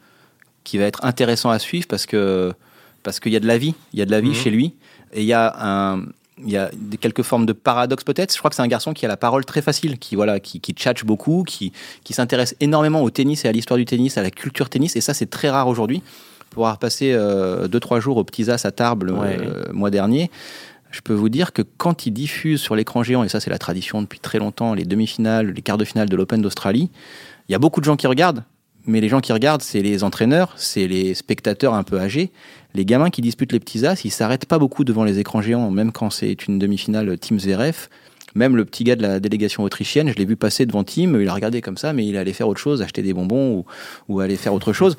qui 0.65 0.77
va 0.77 0.83
être 0.83 1.05
intéressant 1.05 1.49
à 1.49 1.59
suivre 1.59 1.87
parce 1.87 2.05
que 2.05 2.53
parce 3.05 3.21
qu'il 3.21 3.31
y 3.31 3.37
a 3.37 3.39
de 3.39 3.47
la 3.47 3.57
vie, 3.57 3.75
il 3.93 3.99
y 3.99 4.01
a 4.01 4.05
de 4.05 4.11
la 4.11 4.19
vie 4.19 4.29
mhm. 4.29 4.35
chez 4.35 4.49
lui, 4.49 4.73
et 5.13 5.21
il 5.21 5.27
y 5.27 5.33
a 5.33 5.55
un, 5.59 6.01
il 6.43 6.49
y 6.49 6.57
a 6.57 6.69
quelques 6.99 7.21
formes 7.21 7.45
de 7.45 7.53
paradoxe 7.53 8.03
peut-être. 8.03 8.33
Je 8.33 8.37
crois 8.39 8.49
que 8.49 8.55
c'est 8.57 8.63
un 8.63 8.67
garçon 8.67 8.93
qui 8.93 9.05
a 9.05 9.07
la 9.07 9.15
parole 9.15 9.45
très 9.45 9.61
facile, 9.61 9.97
qui 9.97 10.15
voilà, 10.15 10.41
qui, 10.41 10.59
qui 10.59 10.73
tchatche 10.73 11.05
beaucoup, 11.05 11.43
qui, 11.47 11.71
qui 12.03 12.13
s'intéresse 12.13 12.55
énormément 12.59 13.01
au 13.01 13.09
tennis 13.09 13.45
et 13.45 13.47
à 13.47 13.53
l'histoire 13.53 13.77
du 13.77 13.85
tennis, 13.85 14.17
à 14.17 14.23
la 14.23 14.31
culture 14.31 14.69
tennis, 14.69 14.97
et 14.97 15.01
ça 15.01 15.13
c'est 15.13 15.29
très 15.29 15.49
rare 15.49 15.69
aujourd'hui. 15.69 16.01
Pour 16.49 16.65
avoir 16.65 16.79
passé 16.79 17.11
2 17.11 17.17
euh, 17.17 17.67
deux 17.67 17.79
trois 17.79 17.99
jours 17.99 18.17
au 18.17 18.23
Petits 18.23 18.49
As 18.49 18.65
à 18.65 18.71
Tarbes 18.71 19.03
le 19.03 19.13
euh, 19.13 19.63
mois 19.73 19.91
dernier, 19.91 20.31
je 20.89 21.01
peux 21.01 21.13
vous 21.13 21.29
dire 21.29 21.51
que 21.53 21.61
quand 21.61 22.05
il 22.05 22.11
diffuse 22.11 22.61
sur 22.61 22.75
l'écran 22.75 23.03
géant, 23.03 23.23
et 23.23 23.29
ça 23.29 23.39
c'est 23.39 23.49
la 23.49 23.57
tradition 23.57 24.01
depuis 24.01 24.19
très 24.19 24.39
longtemps, 24.39 24.73
les 24.73 24.85
demi-finales, 24.85 25.51
les 25.51 25.61
quarts 25.61 25.77
de 25.77 25.85
finale 25.85 26.09
de 26.09 26.15
l'Open 26.15 26.41
d'Australie, 26.41 26.89
il 27.47 27.51
y 27.51 27.55
a 27.55 27.59
beaucoup 27.59 27.81
de 27.81 27.85
gens 27.85 27.97
qui 27.97 28.07
regardent, 28.07 28.43
mais 28.87 29.01
les 29.01 29.09
gens 29.09 29.19
qui 29.19 29.33
regardent, 29.33 29.61
c'est 29.61 29.81
les 29.81 30.03
entraîneurs, 30.03 30.53
c'est 30.57 30.87
les 30.87 31.13
spectateurs 31.13 31.73
un 31.73 31.83
peu 31.83 31.99
âgés. 31.99 32.31
Les 32.75 32.83
gamins 32.83 33.09
qui 33.09 33.21
disputent 33.21 33.53
les 33.53 33.61
petits 33.61 33.85
as, 33.85 34.03
ils 34.03 34.11
s'arrêtent 34.11 34.45
pas 34.45 34.59
beaucoup 34.59 34.83
devant 34.83 35.05
les 35.05 35.17
écrans 35.17 35.41
géants, 35.41 35.71
même 35.71 35.93
quand 35.93 36.09
c'est 36.09 36.47
une 36.47 36.59
demi-finale 36.59 37.17
Team 37.17 37.39
Zverev. 37.39 37.87
Même 38.35 38.57
le 38.57 38.65
petit 38.65 38.83
gars 38.83 38.97
de 38.97 39.01
la 39.01 39.21
délégation 39.21 39.63
autrichienne, 39.63 40.09
je 40.09 40.15
l'ai 40.15 40.25
vu 40.25 40.35
passer 40.35 40.65
devant 40.65 40.83
Team, 40.83 41.17
il 41.21 41.29
a 41.29 41.33
regardé 41.33 41.61
comme 41.61 41.77
ça, 41.77 41.93
mais 41.93 42.05
il 42.05 42.17
allait 42.17 42.33
faire 42.33 42.49
autre 42.49 42.59
chose, 42.59 42.81
acheter 42.81 43.01
des 43.01 43.13
bonbons 43.13 43.59
ou, 43.59 43.65
ou 44.09 44.19
aller 44.19 44.35
faire 44.35 44.53
autre 44.53 44.73
chose. 44.73 44.97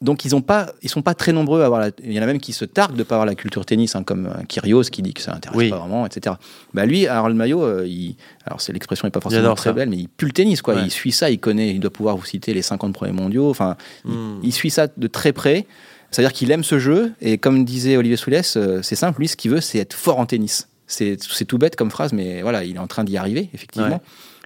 Donc 0.00 0.24
ils 0.24 0.34
ont 0.34 0.40
pas, 0.40 0.72
ils 0.80 0.88
sont 0.88 1.02
pas 1.02 1.12
très 1.12 1.32
nombreux 1.32 1.60
à 1.60 1.66
avoir. 1.66 1.80
La... 1.80 1.90
Il 2.02 2.14
y 2.14 2.18
en 2.18 2.22
a 2.22 2.26
même 2.26 2.40
qui 2.40 2.54
se 2.54 2.64
targuent 2.64 2.96
de 2.96 3.02
pas 3.02 3.16
avoir 3.16 3.26
la 3.26 3.34
culture 3.34 3.66
tennis, 3.66 3.94
hein, 3.94 4.04
comme 4.04 4.26
euh, 4.26 4.42
Kyrgios 4.48 4.84
qui 4.84 5.02
dit 5.02 5.12
que 5.12 5.20
ça 5.20 5.34
intéresse 5.34 5.68
pas 5.68 5.76
vraiment, 5.76 6.06
etc. 6.06 6.36
Bah 6.72 6.86
lui, 6.86 7.06
Harold 7.06 7.36
Maillot, 7.36 7.62
euh, 7.62 7.86
il... 7.86 8.16
alors 8.46 8.62
c'est 8.62 8.72
l'expression 8.72 9.06
n'est 9.06 9.12
pas 9.12 9.20
forcément 9.20 9.54
très 9.54 9.74
belle, 9.74 9.90
mais 9.90 9.98
il 9.98 10.08
pue 10.08 10.24
le 10.24 10.32
tennis, 10.32 10.62
quoi. 10.62 10.76
Il 10.76 10.90
suit 10.90 11.12
ça, 11.12 11.28
il 11.28 11.40
connaît, 11.40 11.74
il 11.74 11.80
doit 11.80 11.90
pouvoir 11.90 12.16
vous 12.16 12.24
citer 12.24 12.54
les 12.54 12.62
50 12.62 12.94
premiers 12.94 13.12
mondiaux. 13.12 13.50
Enfin, 13.50 13.76
il, 14.06 14.12
hmm. 14.12 14.40
il, 14.44 14.52
suit 14.54 14.70
ça 14.70 14.86
de 14.86 15.06
très 15.08 15.32
près. 15.32 15.66
C'est-à-dire 16.10 16.32
qu'il 16.32 16.50
aime 16.50 16.64
ce 16.64 16.78
jeu 16.78 17.12
et 17.20 17.38
comme 17.38 17.64
disait 17.64 17.96
Olivier 17.96 18.16
Soulès, 18.16 18.56
euh, 18.56 18.80
c'est 18.82 18.96
simple. 18.96 19.20
Lui, 19.20 19.28
ce 19.28 19.36
qu'il 19.36 19.50
veut, 19.50 19.60
c'est 19.60 19.78
être 19.78 19.94
fort 19.94 20.18
en 20.18 20.26
tennis. 20.26 20.68
C'est 20.86 21.18
tout 21.46 21.58
bête 21.58 21.76
comme 21.76 21.90
phrase, 21.90 22.12
mais 22.14 22.40
voilà, 22.40 22.64
il 22.64 22.76
est 22.76 22.80
en 22.80 22.86
train 22.86 23.04
d'y 23.04 23.18
arriver, 23.18 23.50
effectivement. 23.52 24.00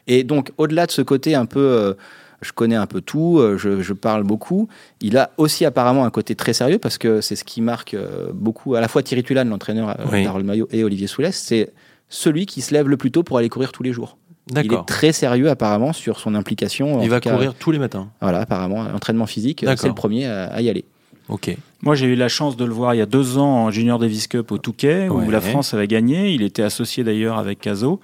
Et 0.09 0.25
donc, 0.25 0.51
au-delà 0.59 0.87
de 0.87 0.91
ce 0.91 1.03
côté 1.03 1.37
un 1.37 1.47
peu, 1.47 1.61
euh, 1.61 1.95
je 2.41 2.53
connais 2.53 2.75
un 2.75 2.87
peu 2.87 3.01
tout, 3.01 3.39
euh, 3.39 3.57
je, 3.57 3.81
je 3.81 3.93
parle 3.93 4.25
beaucoup, 4.25 4.69
il 5.01 5.17
a 5.17 5.31
aussi 5.37 5.65
apparemment 5.65 6.05
un 6.05 6.11
côté 6.11 6.35
très 6.35 6.53
sérieux 6.53 6.79
parce 6.79 6.99
que 6.99 7.21
c'est 7.21 7.37
ce 7.37 7.45
qui 7.45 7.61
marque 7.61 7.95
euh, 7.95 8.31
beaucoup, 8.35 8.75
à 8.75 8.81
la 8.81 8.89
fois 8.89 9.05
Thierry 9.05 9.23
Tulane, 9.23 9.49
l'entraîneur 9.49 9.97
Oui. 10.11 10.27
Maillot, 10.43 10.67
et 10.73 10.83
Olivier 10.83 11.07
Soulès, 11.07 11.37
c'est 11.37 11.73
celui 12.09 12.47
qui 12.47 12.61
se 12.61 12.75
lève 12.75 12.89
le 12.89 12.97
plus 12.97 13.13
tôt 13.13 13.23
pour 13.23 13.39
aller 13.39 13.49
courir 13.49 13.71
tous 13.71 13.85
les 13.85 13.93
jours. 13.93 14.19
Il 14.51 14.73
est 14.73 14.87
très 14.87 15.13
sérieux 15.13 15.49
apparemment 15.49 15.93
sur 15.93 16.19
son 16.19 16.35
implication. 16.35 17.01
Il 17.01 17.09
va 17.09 17.21
cas, 17.21 17.31
courir 17.31 17.55
tous 17.55 17.71
les 17.71 17.79
matins. 17.79 18.11
Voilà, 18.21 18.41
apparemment, 18.41 18.81
entraînement 18.81 19.27
physique, 19.27 19.65
c'est 19.77 19.87
le 19.87 19.95
premier 19.95 20.27
à, 20.27 20.47
à 20.47 20.61
y 20.61 20.69
aller. 20.69 20.85
Ok. 21.29 21.57
Moi, 21.83 21.95
j'ai 21.95 22.07
eu 22.07 22.15
la 22.15 22.29
chance 22.29 22.57
de 22.57 22.65
le 22.65 22.73
voir 22.73 22.95
il 22.95 22.99
y 22.99 23.01
a 23.03 23.07
deux 23.07 23.39
ans 23.39 23.65
en 23.65 23.71
Junior 23.71 23.99
Davis 23.99 24.27
Cup 24.29 24.53
au 24.53 24.59
Touquet, 24.59 25.09
où 25.09 25.19
Ouais. 25.21 25.31
la 25.31 25.41
France 25.41 25.75
avait 25.75 25.89
gagné. 25.89 26.31
Il 26.33 26.43
était 26.43 26.63
associé 26.63 27.05
d'ailleurs 27.05 27.39
avec 27.39 27.61
Caso. 27.61 28.01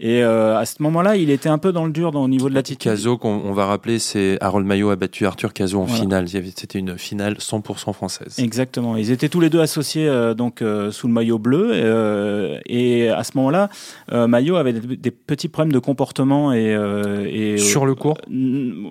Et 0.00 0.22
euh, 0.22 0.56
à 0.56 0.64
ce 0.64 0.80
moment-là, 0.84 1.16
il 1.16 1.28
était 1.28 1.48
un 1.48 1.58
peu 1.58 1.72
dans 1.72 1.84
le 1.84 1.90
dur 1.90 2.12
dans, 2.12 2.22
au 2.22 2.28
niveau 2.28 2.48
de 2.48 2.54
l'attitude. 2.54 2.78
Caso, 2.88 3.16
qu'on 3.18 3.40
on 3.44 3.52
va 3.52 3.66
rappeler, 3.66 3.98
c'est 3.98 4.38
Harold 4.40 4.64
Maillot 4.64 4.90
a 4.90 4.96
battu 4.96 5.26
Arthur 5.26 5.52
Caso 5.52 5.80
en 5.80 5.86
Voilà. 5.86 6.00
finale. 6.00 6.28
C'était 6.28 6.78
une 6.78 6.96
finale 6.96 7.34
100% 7.40 7.92
française. 7.92 8.36
Exactement. 8.38 8.96
Ils 8.96 9.10
étaient 9.10 9.28
tous 9.28 9.40
les 9.40 9.50
deux 9.50 9.58
associés 9.60 10.06
euh, 10.06 10.34
donc 10.34 10.62
euh, 10.62 10.92
sous 10.92 11.08
le 11.08 11.12
maillot 11.12 11.40
bleu. 11.40 11.70
euh, 11.72 12.60
et 13.08 13.10
à 13.10 13.24
ce 13.24 13.32
moment-là, 13.36 13.68
euh, 14.12 14.26
Maillot 14.26 14.56
avait 14.56 14.72
des, 14.72 14.96
des 14.96 15.10
petits 15.10 15.48
problèmes 15.48 15.72
de 15.72 15.78
comportement 15.78 16.52
et, 16.52 16.74
euh, 16.74 17.26
et 17.28 17.54
euh, 17.54 17.56
Sur 17.58 17.86
le 17.86 17.94
cours 17.94 18.18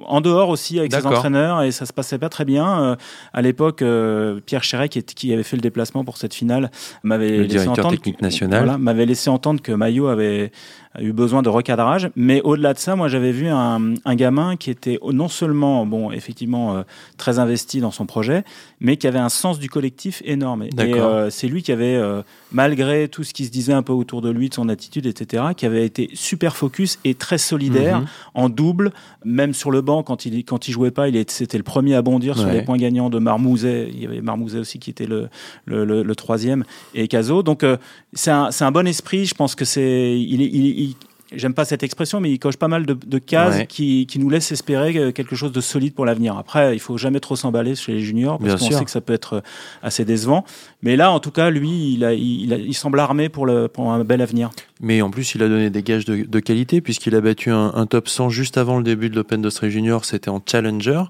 en 0.07 0.21
dehors 0.21 0.49
aussi 0.49 0.79
avec 0.79 0.91
ses 0.91 0.97
entraîneurs 1.17 1.61
et 1.63 1.71
ça 1.71 1.85
se 1.85 1.93
passait 1.93 2.17
pas 2.17 2.29
très 2.29 2.45
bien. 2.45 2.81
Euh, 2.81 2.95
à 3.33 3.41
l'époque, 3.41 3.81
euh, 3.81 4.39
Pierre 4.45 4.63
Chéret, 4.63 4.89
qui, 4.89 4.99
est- 4.99 5.13
qui 5.13 5.33
avait 5.33 5.43
fait 5.43 5.55
le 5.57 5.61
déplacement 5.61 6.03
pour 6.03 6.17
cette 6.17 6.33
finale, 6.33 6.71
m'avait 7.03 7.29
laissé 7.43 7.67
entendre 7.67 7.91
technique 7.91 8.21
national. 8.21 8.63
voilà, 8.63 8.77
m'avait 8.77 9.05
laissé 9.05 9.29
entendre 9.29 9.61
que 9.61 9.71
Maillot 9.71 10.07
avait 10.07 10.51
a 10.93 11.03
eu 11.03 11.13
besoin 11.13 11.43
de 11.43 11.49
recadrage. 11.49 12.09
Mais 12.15 12.41
au-delà 12.41 12.73
de 12.73 12.79
ça, 12.79 12.95
moi, 12.95 13.07
j'avais 13.07 13.31
vu 13.31 13.47
un, 13.49 13.93
un 14.03 14.15
gamin 14.15 14.55
qui 14.55 14.71
était 14.71 14.97
non 15.13 15.27
seulement, 15.27 15.85
bon, 15.85 16.11
effectivement, 16.11 16.75
euh, 16.75 16.81
très 17.17 17.37
investi 17.37 17.81
dans 17.81 17.91
son 17.91 18.07
projet, 18.07 18.43
mais 18.79 18.97
qui 18.97 19.05
avait 19.05 19.19
un 19.19 19.29
sens 19.29 19.59
du 19.59 19.69
collectif 19.69 20.23
énorme. 20.25 20.63
Et 20.63 20.69
euh, 20.95 21.29
c'est 21.29 21.47
lui 21.47 21.61
qui 21.61 21.71
avait, 21.71 21.95
euh, 21.95 22.23
malgré 22.51 23.07
tout 23.09 23.23
ce 23.23 23.33
qui 23.35 23.45
se 23.45 23.51
disait 23.51 23.73
un 23.73 23.83
peu 23.83 23.93
autour 24.07 24.21
de 24.21 24.29
lui, 24.29 24.47
de 24.49 24.53
son 24.53 24.69
attitude, 24.69 25.05
etc., 25.05 25.43
qui 25.57 25.65
avait 25.65 25.85
été 25.85 26.09
super 26.13 26.55
focus 26.55 26.97
et 27.03 27.13
très 27.13 27.37
solidaire 27.37 27.99
Mhm. 28.01 28.07
en 28.35 28.49
double, 28.49 28.91
même 29.25 29.53
sur 29.53 29.69
le 29.69 29.81
banc 29.81 30.01
quand 30.03 30.25
il 30.25 30.43
quand 30.45 30.67
il 30.69 30.71
jouait 30.71 30.91
pas, 30.91 31.09
il 31.09 31.15
était 31.17 31.33
c'était 31.33 31.57
le 31.57 31.63
premier 31.63 31.93
à 31.95 32.01
bondir 32.01 32.37
sur 32.37 32.47
les 32.47 32.61
points 32.61 32.77
gagnants 32.77 33.09
de 33.09 33.19
Marmouzet. 33.19 33.89
Il 33.93 33.99
y 34.01 34.05
avait 34.05 34.21
Marmouzet 34.21 34.59
aussi 34.59 34.79
qui 34.79 34.89
était 34.91 35.05
le 35.07 35.27
le, 35.65 35.83
le- 35.85 36.03
le 36.03 36.15
troisième 36.15 36.63
et 36.95 37.07
Caso. 37.09 37.43
Donc 37.43 37.63
euh, 37.63 37.75
c'est 38.13 38.31
un 38.31 38.49
c'est 38.51 38.63
un 38.63 38.71
bon 38.71 38.87
esprit. 38.87 39.25
Je 39.25 39.35
pense 39.35 39.53
que 39.55 39.65
c'est 39.65 40.17
il 40.19 40.41
est 40.41 40.45
il, 40.47 40.65
il- 40.79 40.95
J'aime 41.33 41.53
pas 41.53 41.65
cette 41.65 41.83
expression, 41.83 42.19
mais 42.21 42.31
il 42.31 42.39
coche 42.39 42.55
pas 42.57 42.67
mal 42.69 42.85
de, 42.85 42.93
de 42.93 43.17
cases 43.19 43.57
Ouais. 43.57 43.65
qui, 43.67 44.07
qui 44.07 44.17
nous 44.19 44.29
laissent 44.29 44.51
espérer 44.51 44.95
euh, 44.97 45.11
quelque 45.11 45.35
chose 45.35 45.51
de 45.51 45.59
solide 45.61 45.93
pour 45.93 46.05
l'avenir. 46.05 46.37
Après, 46.37 46.73
il 46.75 46.79
faut 46.79 46.97
jamais 46.97 47.19
trop 47.19 47.35
s'emballer 47.35 47.75
chez 47.75 47.91
les 47.93 48.01
juniors 48.01 48.39
parce 48.39 48.53
qu'on 48.61 48.71
sait 48.77 48.85
que 48.85 48.91
ça 48.91 49.01
peut 49.01 49.13
être 49.13 49.33
euh, 49.33 49.41
assez 49.83 50.05
décevant. 50.05 50.45
Mais 50.81 50.95
là, 50.95 51.11
en 51.11 51.19
tout 51.19 51.31
cas, 51.31 51.49
lui, 51.49 51.93
il, 51.95 52.05
a, 52.05 52.13
il, 52.13 52.53
a- 52.53 52.57
il 52.57 52.73
semble 52.73 52.99
armé 52.99 53.27
pour, 53.29 53.45
le, 53.45 53.67
pour 53.67 53.91
un 53.91 54.03
bel 54.05 54.21
avenir. 54.21 54.51
Mais 54.81 55.01
en 55.01 55.09
plus, 55.09 55.33
il 55.35 55.41
a 55.43 55.47
donné 55.47 55.69
des 55.69 55.81
gages 55.83 56.05
de, 56.05 56.23
de 56.23 56.39
qualité 56.39 56.81
puisqu'il 56.81 57.15
a 57.15 57.21
battu 57.21 57.49
un, 57.51 57.71
un 57.75 57.85
top 57.85 58.07
100 58.07 58.29
juste 58.29 58.57
avant 58.57 58.77
le 58.77 58.83
début 58.83 59.09
de 59.09 59.15
l'Open 59.15 59.41
d'Australie 59.41 59.71
Junior. 59.71 60.05
C'était 60.05 60.29
en 60.29 60.41
Challenger 60.45 61.03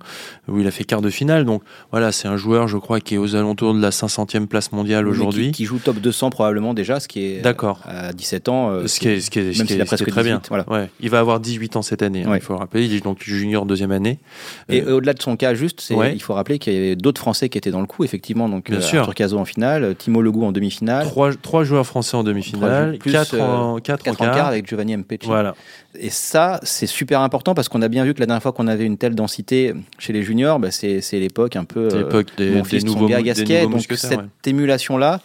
où 0.48 0.60
il 0.60 0.68
a 0.68 0.72
fait 0.72 0.84
quart 0.86 1.02
de 1.02 1.10
finale. 1.10 1.44
Donc 1.46 1.64
voilà, 1.92 2.12
c'est 2.12 2.28
un 2.28 2.38
joueur, 2.38 2.68
je 2.68 2.78
crois, 2.78 3.00
qui 3.02 3.16
est 3.16 3.18
aux 3.18 3.36
alentours 3.36 3.74
de 3.74 3.82
la 3.82 3.90
500e 3.90 4.48
place 4.48 4.72
mondiale 4.72 5.08
aujourd'hui. 5.08 5.48
Qui, 5.48 5.52
qui 5.52 5.66
joue 5.66 5.80
top 5.80 5.98
200 5.98 6.30
probablement 6.30 6.74
déjà, 6.74 7.00
ce 7.00 7.08
qui 7.08 7.24
est 7.26 7.42
D'accord. 7.42 7.82
à 7.86 8.14
17 8.14 8.50
ans. 8.50 8.70
euh, 8.72 8.88
Ce 8.88 9.00
qui 9.00 9.10
est, 9.10 9.20
ce 9.20 9.30
qui 9.30 9.40
est, 9.40 9.54
ce 9.54 9.64
qui 9.64 9.78
presque 9.78 10.08
très 10.10 10.22
18, 10.24 10.30
bien. 10.30 10.42
voilà. 10.50 10.70
Ouais. 10.70 10.90
Il 11.00 11.10
va 11.10 11.20
avoir 11.20 11.40
18 11.40 11.76
ans 11.76 11.82
cette 11.82 12.02
année, 12.02 12.24
hein, 12.26 12.32
il 12.36 12.42
faut 12.42 12.54
le 12.54 12.60
rappeler. 12.60 12.86
Il 12.86 12.94
est 12.94 13.04
donc 13.04 13.22
junior 13.22 13.66
deuxième 13.66 13.92
année. 13.92 14.20
Et 14.70 14.82
Euh, 14.82 14.98
au-delà 14.98 15.14
de 15.14 15.22
son 15.22 15.36
cas, 15.36 15.54
juste, 15.54 15.84
Ouais. 15.96 16.14
il 16.14 16.22
faut 16.22 16.34
rappeler 16.34 16.60
qu'il 16.60 16.74
y 16.74 16.78
avait 16.78 16.96
d'autres 16.96 17.20
Français 17.20 17.50
qui 17.50 17.58
étaient 17.58 17.72
dans 17.72 17.82
le 17.82 17.88
coup, 17.88 18.04
effectivement. 18.04 18.48
Donc, 18.48 18.70
Bien 18.70 18.80
euh, 18.80 18.82
sûr. 18.82 19.14
Cazot 19.14 19.38
en 19.40 19.46
finale, 19.46 19.96
Timo 19.98 20.22
Legout 20.22 20.46
en 20.46 20.52
demi-finale, 20.52 21.06
trois, 21.08 21.34
trois 21.34 21.64
joueurs 21.64 21.86
français 21.86 22.16
en 22.16 22.24
demi-finale, 22.24 22.98
quatre 23.00 23.34
euh, 23.34 23.57
en, 23.58 23.80
quatre 23.80 24.02
en 24.02 24.04
quatre 24.04 24.22
en 24.22 24.26
quart. 24.26 24.36
quart 24.36 24.48
avec 24.48 24.68
Giovanni 24.68 24.96
Mpecci. 24.98 25.28
Voilà. 25.28 25.56
Et 26.00 26.10
ça, 26.10 26.60
c'est 26.64 26.88
super 26.88 27.22
important 27.22 27.54
parce 27.54 27.70
qu'on 27.70 27.82
a 27.82 27.88
bien 27.88 28.04
vu 28.06 28.14
que 28.14 28.20
la 28.20 28.26
dernière 28.26 28.42
fois 28.44 28.52
qu'on 28.52 28.68
avait 28.68 28.86
une 28.86 28.98
telle 28.98 29.16
densité 29.16 29.74
chez 30.00 30.14
les 30.14 30.24
juniors, 30.24 30.60
bah, 30.60 30.72
c'est 30.72 31.02
l'époque 31.14 31.56
un 31.56 31.66
peu. 31.66 31.90
C'est 31.90 31.96
euh, 31.98 32.04
l'époque 32.04 32.28
des, 32.38 32.52
mon 32.52 32.62
des 32.62 32.82
nouveaux, 32.82 33.08
Gasquet. 33.08 33.68
Donc 33.68 33.86
cette 33.96 34.20
ouais. 34.20 34.26
émulation-là, 34.46 35.22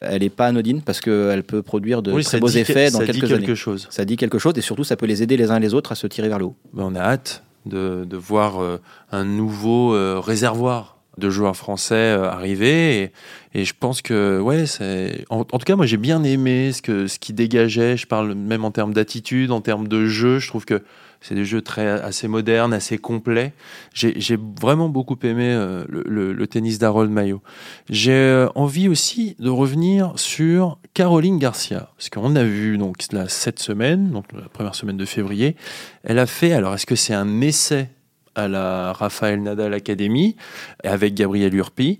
elle 0.00 0.22
n'est 0.22 0.30
pas 0.30 0.46
anodine 0.46 0.82
parce 0.82 1.00
qu'elle 1.00 1.42
peut 1.44 1.62
produire 1.62 2.02
de 2.02 2.12
Oui, 2.12 2.24
très 2.24 2.38
beaux 2.40 2.48
dit, 2.48 2.58
effets 2.58 2.90
dans 2.90 2.98
ça 2.98 3.06
dit 3.06 3.12
quelques 3.12 3.28
quelque 3.28 3.44
années. 3.44 3.54
chose. 3.56 3.86
Ça 3.90 4.04
dit 4.04 4.16
quelque 4.16 4.38
chose 4.38 4.52
et 4.56 4.60
surtout, 4.60 4.84
ça 4.84 4.96
peut 4.96 5.06
les 5.06 5.22
aider 5.22 5.36
les 5.36 5.50
uns 5.50 5.58
les 5.58 5.74
autres 5.74 5.92
à 5.92 5.94
se 5.94 6.06
tirer 6.06 6.28
vers 6.28 6.38
le 6.38 6.46
haut. 6.46 6.56
Ben, 6.72 6.84
on 6.86 6.94
a 6.94 7.00
hâte 7.00 7.42
de, 7.66 8.04
de 8.04 8.16
voir 8.16 8.62
euh, 8.62 8.78
un 9.12 9.24
nouveau 9.24 9.94
euh, 9.94 10.20
réservoir 10.20 10.93
de 11.18 11.30
joueurs 11.30 11.56
français 11.56 11.94
euh, 11.94 12.30
arriver 12.30 13.12
et, 13.54 13.64
je 13.64 13.72
pense 13.78 14.02
que 14.02 14.40
ouais 14.40 14.66
c'est 14.66 15.24
en, 15.30 15.44
tout 15.44 15.58
cas 15.58 15.76
moi 15.76 15.86
j'ai 15.86 15.96
bien 15.96 16.24
aimé 16.24 16.72
ce 16.72 16.82
que 16.82 17.06
ce 17.06 17.20
qui 17.20 17.32
dégageait. 17.32 17.96
Je 17.96 18.08
parle 18.08 18.34
même 18.34 18.64
en 18.64 18.72
termes 18.72 18.92
d'attitude 18.92 19.52
en 19.52 19.60
termes 19.60 19.86
de 19.86 20.06
jeu. 20.06 20.40
Je 20.40 20.48
trouve 20.48 20.64
que 20.64 20.82
c'est 21.20 21.36
des 21.36 21.44
jeux 21.44 21.62
très 21.62 21.88
assez 21.88 22.26
modernes 22.26 22.74
assez 22.74 22.98
complets. 22.98 23.52
J'ai 23.92 24.38
vraiment 24.60 24.88
beaucoup 24.88 25.16
aimé 25.22 25.52
euh, 25.52 25.84
le, 25.88 26.46
tennis 26.48 26.80
d'Harold 26.80 27.12
Mayo 27.12 27.42
j'ai 27.88 28.12
euh, 28.12 28.48
envie 28.56 28.88
aussi 28.88 29.36
de 29.38 29.50
revenir 29.50 30.12
sur 30.16 30.78
Caroline 30.92 31.38
Garcia. 31.38 31.90
Parce 31.96 32.10
qu'on 32.10 32.34
a 32.34 32.42
vu 32.42 32.76
donc 32.76 32.96
là 33.12 33.28
cette 33.28 33.60
semaine 33.60 34.10
donc 34.10 34.24
la 34.32 34.48
première 34.48 34.74
semaine 34.74 34.96
de 34.96 35.04
février. 35.04 35.54
Elle 36.02 36.18
a 36.18 36.26
fait, 36.26 36.52
alors 36.52 36.74
est-ce 36.74 36.86
que 36.86 36.96
c'est 36.96 37.14
un 37.14 37.40
essai 37.40 37.88
à 38.34 38.48
la 38.48 38.92
Rafael 38.92 39.42
Nadal 39.42 39.74
Academy 39.74 40.36
avec 40.82 41.14
Gabriel 41.14 41.54
Urpi 41.54 41.98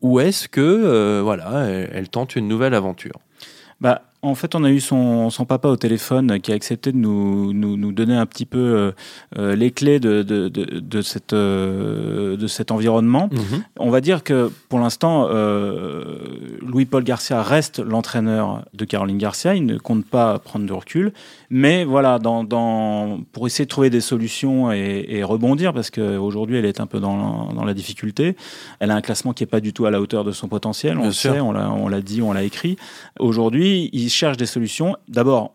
ou 0.00 0.20
est-ce 0.20 0.48
que 0.48 0.60
euh, 0.60 1.22
voilà, 1.22 1.66
elle, 1.66 2.10
tente 2.10 2.36
une 2.36 2.46
nouvelle 2.46 2.74
aventure? 2.74 3.18
Bah, 3.80 4.02
en 4.24 4.34
fait, 4.34 4.54
on 4.54 4.64
a 4.64 4.70
eu 4.70 4.80
son, 4.80 5.30
son 5.30 5.44
papa 5.44 5.68
au 5.68 5.76
téléphone 5.76 6.40
qui 6.40 6.50
a 6.52 6.54
accepté 6.54 6.92
de 6.92 6.96
nous, 6.96 7.52
nous, 7.52 7.76
nous 7.76 7.92
donner 7.92 8.16
un 8.16 8.26
petit 8.26 8.46
peu 8.46 8.58
euh, 8.58 8.92
euh, 9.38 9.54
les 9.54 9.70
clés 9.70 10.00
de, 10.00 10.22
de, 10.22 10.48
de, 10.48 10.80
de 10.80 11.02
cette, 11.02 11.32
euh, 11.32 12.36
de 12.36 12.46
cet 12.46 12.70
environnement. 12.70 13.28
On 13.78 13.90
va 13.90 14.00
dire 14.00 14.24
que 14.24 14.50
pour 14.68 14.78
l'instant, 14.78 15.28
euh, 15.30 16.04
Louis-Paul 16.60 17.04
Garcia 17.04 17.42
reste 17.42 17.78
l'entraîneur 17.78 18.64
de 18.72 18.84
Caroline 18.84 19.18
Garcia. 19.18 19.54
Il 19.54 19.66
ne 19.66 19.78
compte 19.78 20.06
pas 20.06 20.38
prendre 20.38 20.66
de 20.66 20.72
recul. 20.72 21.12
Mais 21.50 21.84
voilà, 21.84 22.18
dans, 22.18 22.42
dans, 22.42 23.20
pour 23.32 23.46
essayer 23.46 23.64
de 23.66 23.70
trouver 23.70 23.90
des 23.90 24.00
solutions 24.00 24.72
et, 24.72 25.04
et 25.08 25.22
rebondir, 25.22 25.72
parce 25.72 25.90
qu'aujourd'hui, 25.90 26.56
elle 26.56 26.64
est 26.64 26.80
un 26.80 26.86
peu 26.86 26.98
dans, 26.98 27.52
dans 27.52 27.64
la 27.64 27.74
difficulté. 27.74 28.36
Elle 28.80 28.90
a 28.90 28.96
un 28.96 29.00
classement 29.02 29.32
qui 29.32 29.42
n'est 29.42 29.48
pas 29.48 29.60
du 29.60 29.72
tout 29.72 29.86
à 29.86 29.90
la 29.90 30.00
hauteur 30.00 30.24
de 30.24 30.32
son 30.32 30.48
potentiel. 30.48 30.96
On 30.96 31.00
Bien 31.00 31.08
le 31.08 31.12
sûr. 31.12 31.32
sait, 31.34 31.40
on 31.40 31.52
l'a 31.52 31.70
on 31.70 31.88
l'a 31.88 32.00
dit, 32.00 32.22
on 32.22 32.32
l'a 32.32 32.42
écrit. 32.42 32.76
Aujourd'hui, 33.20 33.90
il 33.92 34.10
cherche 34.14 34.36
des 34.36 34.46
solutions. 34.46 34.96
D'abord, 35.08 35.54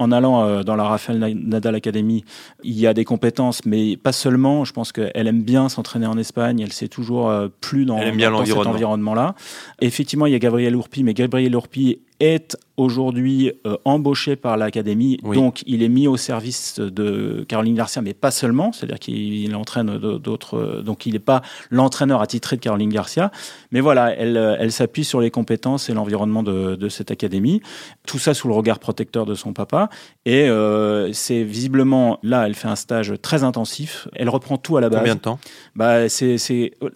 en 0.00 0.12
allant 0.12 0.44
euh, 0.44 0.62
dans 0.62 0.76
la 0.76 0.84
Rafael 0.84 1.18
Nadal 1.18 1.74
Academy, 1.74 2.24
il 2.64 2.78
y 2.78 2.86
a 2.86 2.94
des 2.94 3.04
compétences, 3.04 3.64
mais 3.66 3.96
pas 3.96 4.12
seulement. 4.12 4.64
Je 4.64 4.72
pense 4.72 4.92
qu'elle 4.92 5.26
aime 5.26 5.42
bien 5.42 5.68
s'entraîner 5.68 6.06
en 6.06 6.16
Espagne. 6.16 6.60
Elle 6.60 6.72
s'est 6.72 6.88
toujours 6.88 7.28
euh, 7.28 7.48
plus 7.60 7.84
dans, 7.84 7.98
dans 7.98 8.44
cet 8.44 8.56
environnement-là. 8.56 9.34
Effectivement, 9.80 10.26
il 10.26 10.32
y 10.32 10.36
a 10.36 10.38
Gabriel 10.38 10.74
Urpi, 10.74 11.04
mais 11.04 11.14
Gabriel 11.14 11.52
Urpi 11.52 11.98
est 12.20 12.56
aujourd'hui 12.76 13.52
euh, 13.66 13.76
embauché 13.84 14.36
par 14.36 14.56
l'académie, 14.56 15.18
Oui. 15.22 15.36
donc 15.36 15.62
il 15.66 15.82
est 15.82 15.88
mis 15.88 16.06
au 16.08 16.16
service 16.16 16.78
de 16.80 17.44
Caroline 17.46 17.74
Garcia, 17.74 18.00
mais 18.00 18.14
pas 18.14 18.30
seulement, 18.30 18.72
c'est-à-dire 18.72 18.98
qu'il 18.98 19.54
entraîne 19.54 19.98
d'autres, 19.98 20.56
euh, 20.56 20.82
donc 20.82 21.04
il 21.04 21.12
n'est 21.12 21.18
pas 21.18 21.42
l'entraîneur 21.70 22.22
attitré 22.22 22.56
de 22.56 22.60
Caroline 22.62 22.88
Garcia, 22.90 23.30
mais 23.70 23.80
voilà, 23.80 24.14
elle, 24.16 24.36
euh, 24.38 24.56
elle 24.58 24.72
s'appuie 24.72 25.04
sur 25.04 25.20
les 25.20 25.30
compétences 25.30 25.90
et 25.90 25.92
l'environnement 25.94 26.42
de, 26.42 26.74
de 26.74 26.88
cette 26.88 27.10
académie, 27.10 27.60
tout 28.06 28.18
ça 28.18 28.32
sous 28.32 28.48
le 28.48 28.54
regard 28.54 28.78
protecteur 28.78 29.26
de 29.26 29.34
son 29.34 29.52
papa, 29.52 29.90
et 30.24 30.48
euh, 30.48 31.12
c'est 31.12 31.42
visiblement, 31.42 32.18
là, 32.22 32.46
elle 32.46 32.54
fait 32.54 32.68
un 32.68 32.76
stage 32.76 33.12
très 33.20 33.44
intensif, 33.44 34.08
elle 34.14 34.30
reprend 34.30 34.56
tout 34.56 34.78
à 34.78 34.80
la 34.80 34.88
base. 34.88 35.00
Combien 35.00 35.16
de 35.16 35.20
temps? 35.20 35.38
Bah, 35.76 36.08
c'est, 36.08 36.36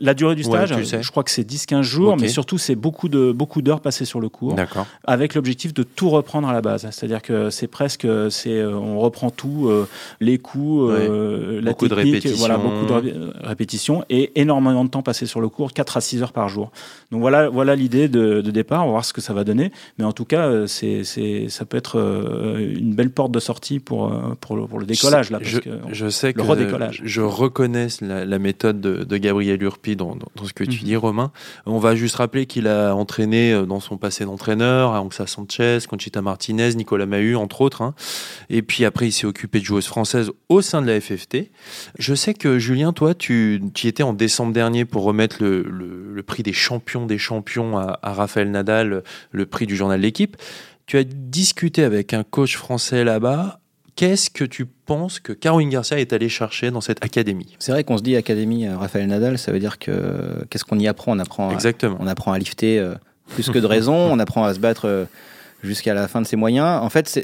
la 0.00 0.14
durée 0.14 0.34
du 0.34 0.44
Ouais, 0.46 0.66
stage. 0.66 0.76
tu 0.78 0.84
sais. 0.86 1.02
Je 1.02 1.10
crois 1.10 1.24
que 1.24 1.30
c'est 1.30 1.46
10-15 1.46 1.82
jours, 1.82 2.16
mais 2.18 2.28
surtout 2.28 2.56
c'est 2.56 2.74
beaucoup 2.74 3.08
de 3.10 3.32
beaucoup 3.32 3.60
d'heures 3.60 3.80
passées 3.82 4.04
sur 4.06 4.20
le 4.20 4.28
cours, 4.30 4.54
D'accord. 4.54 4.86
Avec 5.14 5.34
l'objectif 5.34 5.72
de 5.72 5.82
tout 5.82 6.10
reprendre 6.10 6.48
à 6.48 6.52
la 6.52 6.60
base. 6.60 6.86
C'est-à-dire 6.90 7.22
que 7.22 7.48
c'est 7.50 7.66
presque, 7.68 8.06
c'est, 8.30 8.50
euh, 8.58 8.74
on 8.74 8.98
reprend 8.98 9.30
tout, 9.30 9.68
euh, 9.68 9.88
les 10.20 10.38
coups, 10.38 10.90
euh, 10.92 11.60
la 11.62 11.70
Beaucoup 11.70 11.88
de 11.88 11.94
technique, 11.94 12.14
répétitions. 12.16 12.38
voilà, 12.38 12.58
beaucoup 12.58 12.84
de 12.86 12.92
ré- 12.92 13.14
répétitions 13.42 14.04
et 14.10 14.32
énormément 14.40 14.84
de 14.84 14.90
temps 14.90 15.02
passé 15.02 15.26
sur 15.26 15.40
le 15.40 15.48
cours, 15.48 15.72
4 15.72 15.96
à 15.96 16.00
6 16.00 16.22
heures 16.22 16.32
par 16.32 16.48
jour. 16.48 16.70
Donc 17.10 17.20
voilà, 17.20 17.48
voilà 17.48 17.74
l'idée 17.76 18.08
de, 18.08 18.40
de 18.40 18.50
départ. 18.50 18.82
On 18.82 18.86
va 18.86 18.90
voir 18.92 19.04
ce 19.04 19.12
que 19.12 19.20
ça 19.20 19.32
va 19.32 19.44
donner, 19.44 19.72
mais 19.98 20.04
en 20.04 20.12
tout 20.12 20.24
cas, 20.24 20.66
c'est, 20.66 21.04
c'est, 21.04 21.48
ça 21.48 21.64
peut 21.64 21.76
être 21.76 21.98
une 21.98 22.94
belle 22.94 23.10
porte 23.10 23.32
de 23.32 23.40
sortie 23.40 23.80
pour 23.80 24.12
pour 24.40 24.56
le, 24.56 24.66
pour 24.66 24.78
le 24.80 24.86
décollage 24.86 25.30
là. 25.30 25.38
Parce 25.38 25.50
je, 25.50 25.60
que 25.60 25.70
je 25.92 26.08
sais 26.08 26.28
le 26.28 26.32
que 26.34 26.40
redécollage. 26.42 27.00
je 27.04 27.20
reconnais 27.20 27.86
la, 28.00 28.24
la 28.24 28.38
méthode 28.38 28.80
de, 28.80 29.04
de 29.04 29.16
Gabriel 29.16 29.62
Urpi 29.62 29.96
dans, 29.96 30.16
dans- 30.16 30.26
dans 30.36 30.44
ce 30.44 30.52
que 30.52 30.64
tu 30.64 30.80
Mhm. 30.80 30.84
dis, 30.84 30.96
Romain. 30.96 31.30
On 31.66 31.78
va 31.78 31.94
juste 31.94 32.16
rappeler 32.16 32.46
qu'il 32.46 32.66
a 32.68 32.94
entraîné 32.94 33.64
dans 33.66 33.80
son 33.80 33.96
passé 33.96 34.24
d'entraîneur, 34.24 34.92
Anxa 35.04 35.26
Sanchez, 35.26 35.78
Conchita 35.88 36.20
Martinez, 36.22 36.74
Nicolas 36.74 37.06
Mahut, 37.06 37.36
entre 37.36 37.60
autres. 37.60 37.82
hein. 37.82 37.94
Et 38.50 38.62
puis 38.62 38.84
après, 38.84 39.08
il 39.08 39.12
s'est 39.12 39.26
occupé 39.26 39.60
de 39.60 39.64
joueuses 39.64 39.86
françaises 39.86 40.30
au 40.48 40.62
sein 40.62 40.82
de 40.82 40.86
la 40.86 41.00
FFT. 41.00 41.50
Je 41.98 42.14
sais 42.14 42.34
que 42.34 42.58
Julien, 42.58 42.92
toi, 42.92 43.14
tu, 43.14 43.62
tu 43.74 43.86
y 43.86 43.88
étais 43.88 44.02
en 44.02 44.12
décembre 44.12 44.52
dernier 44.52 44.84
pour 44.84 45.02
remettre 45.04 45.36
le, 45.42 45.62
le- 45.62 46.12
le 46.14 46.22
prix 46.22 46.42
des 46.42 46.52
champions 46.52 47.06
des 47.06 47.18
champions 47.18 47.76
à, 47.78 47.98
à 48.02 48.12
Raphaël 48.12 48.50
Nadal, 48.50 49.02
le 49.30 49.46
prix 49.46 49.66
du 49.66 49.76
journal 49.76 50.00
L'équipe. 50.00 50.36
Tu 50.86 50.96
as 50.98 51.04
discuté 51.04 51.82
avec 51.82 52.12
un 52.14 52.22
coach 52.24 52.56
français 52.56 53.04
là-bas. 53.04 53.60
Qu'est-ce 53.96 54.28
que 54.28 54.42
tu 54.44 54.66
penses 54.66 55.20
que 55.20 55.32
Caroline 55.32 55.70
Garcia 55.70 56.00
est 56.00 56.12
allée 56.12 56.28
chercher 56.28 56.70
dans 56.72 56.80
cette 56.80 57.04
académie? 57.04 57.54
C'est 57.60 57.70
vrai 57.70 57.84
qu'on 57.84 57.96
se 57.96 58.02
dit 58.02 58.16
Académie 58.16 58.66
euh, 58.66 58.76
Raphaël 58.76 59.06
Nadal, 59.06 59.38
ça 59.38 59.52
veut 59.52 59.60
dire 59.60 59.78
que 59.78 60.44
qu'est-ce 60.50 60.64
qu'on 60.64 60.78
y 60.80 60.88
apprend? 60.88 61.12
On 61.16 61.18
apprend, 61.20 61.50
à, 61.50 61.52
Exactement. 61.54 61.96
on 62.00 62.06
apprend 62.08 62.32
à 62.32 62.38
lifter 62.38 62.78
euh, 62.80 62.94
plus 63.28 63.50
que 63.50 63.58
de 63.58 63.66
raison, 63.66 63.94
on 63.94 64.18
apprend 64.18 64.44
à 64.44 64.54
se 64.54 64.58
battre 64.58 64.86
euh, 64.86 65.04
jusqu'à 65.62 65.94
la 65.94 66.08
fin 66.08 66.20
de 66.20 66.26
ses 66.26 66.36
moyens. 66.36 66.82
En 66.82 66.90
fait, 66.90 67.20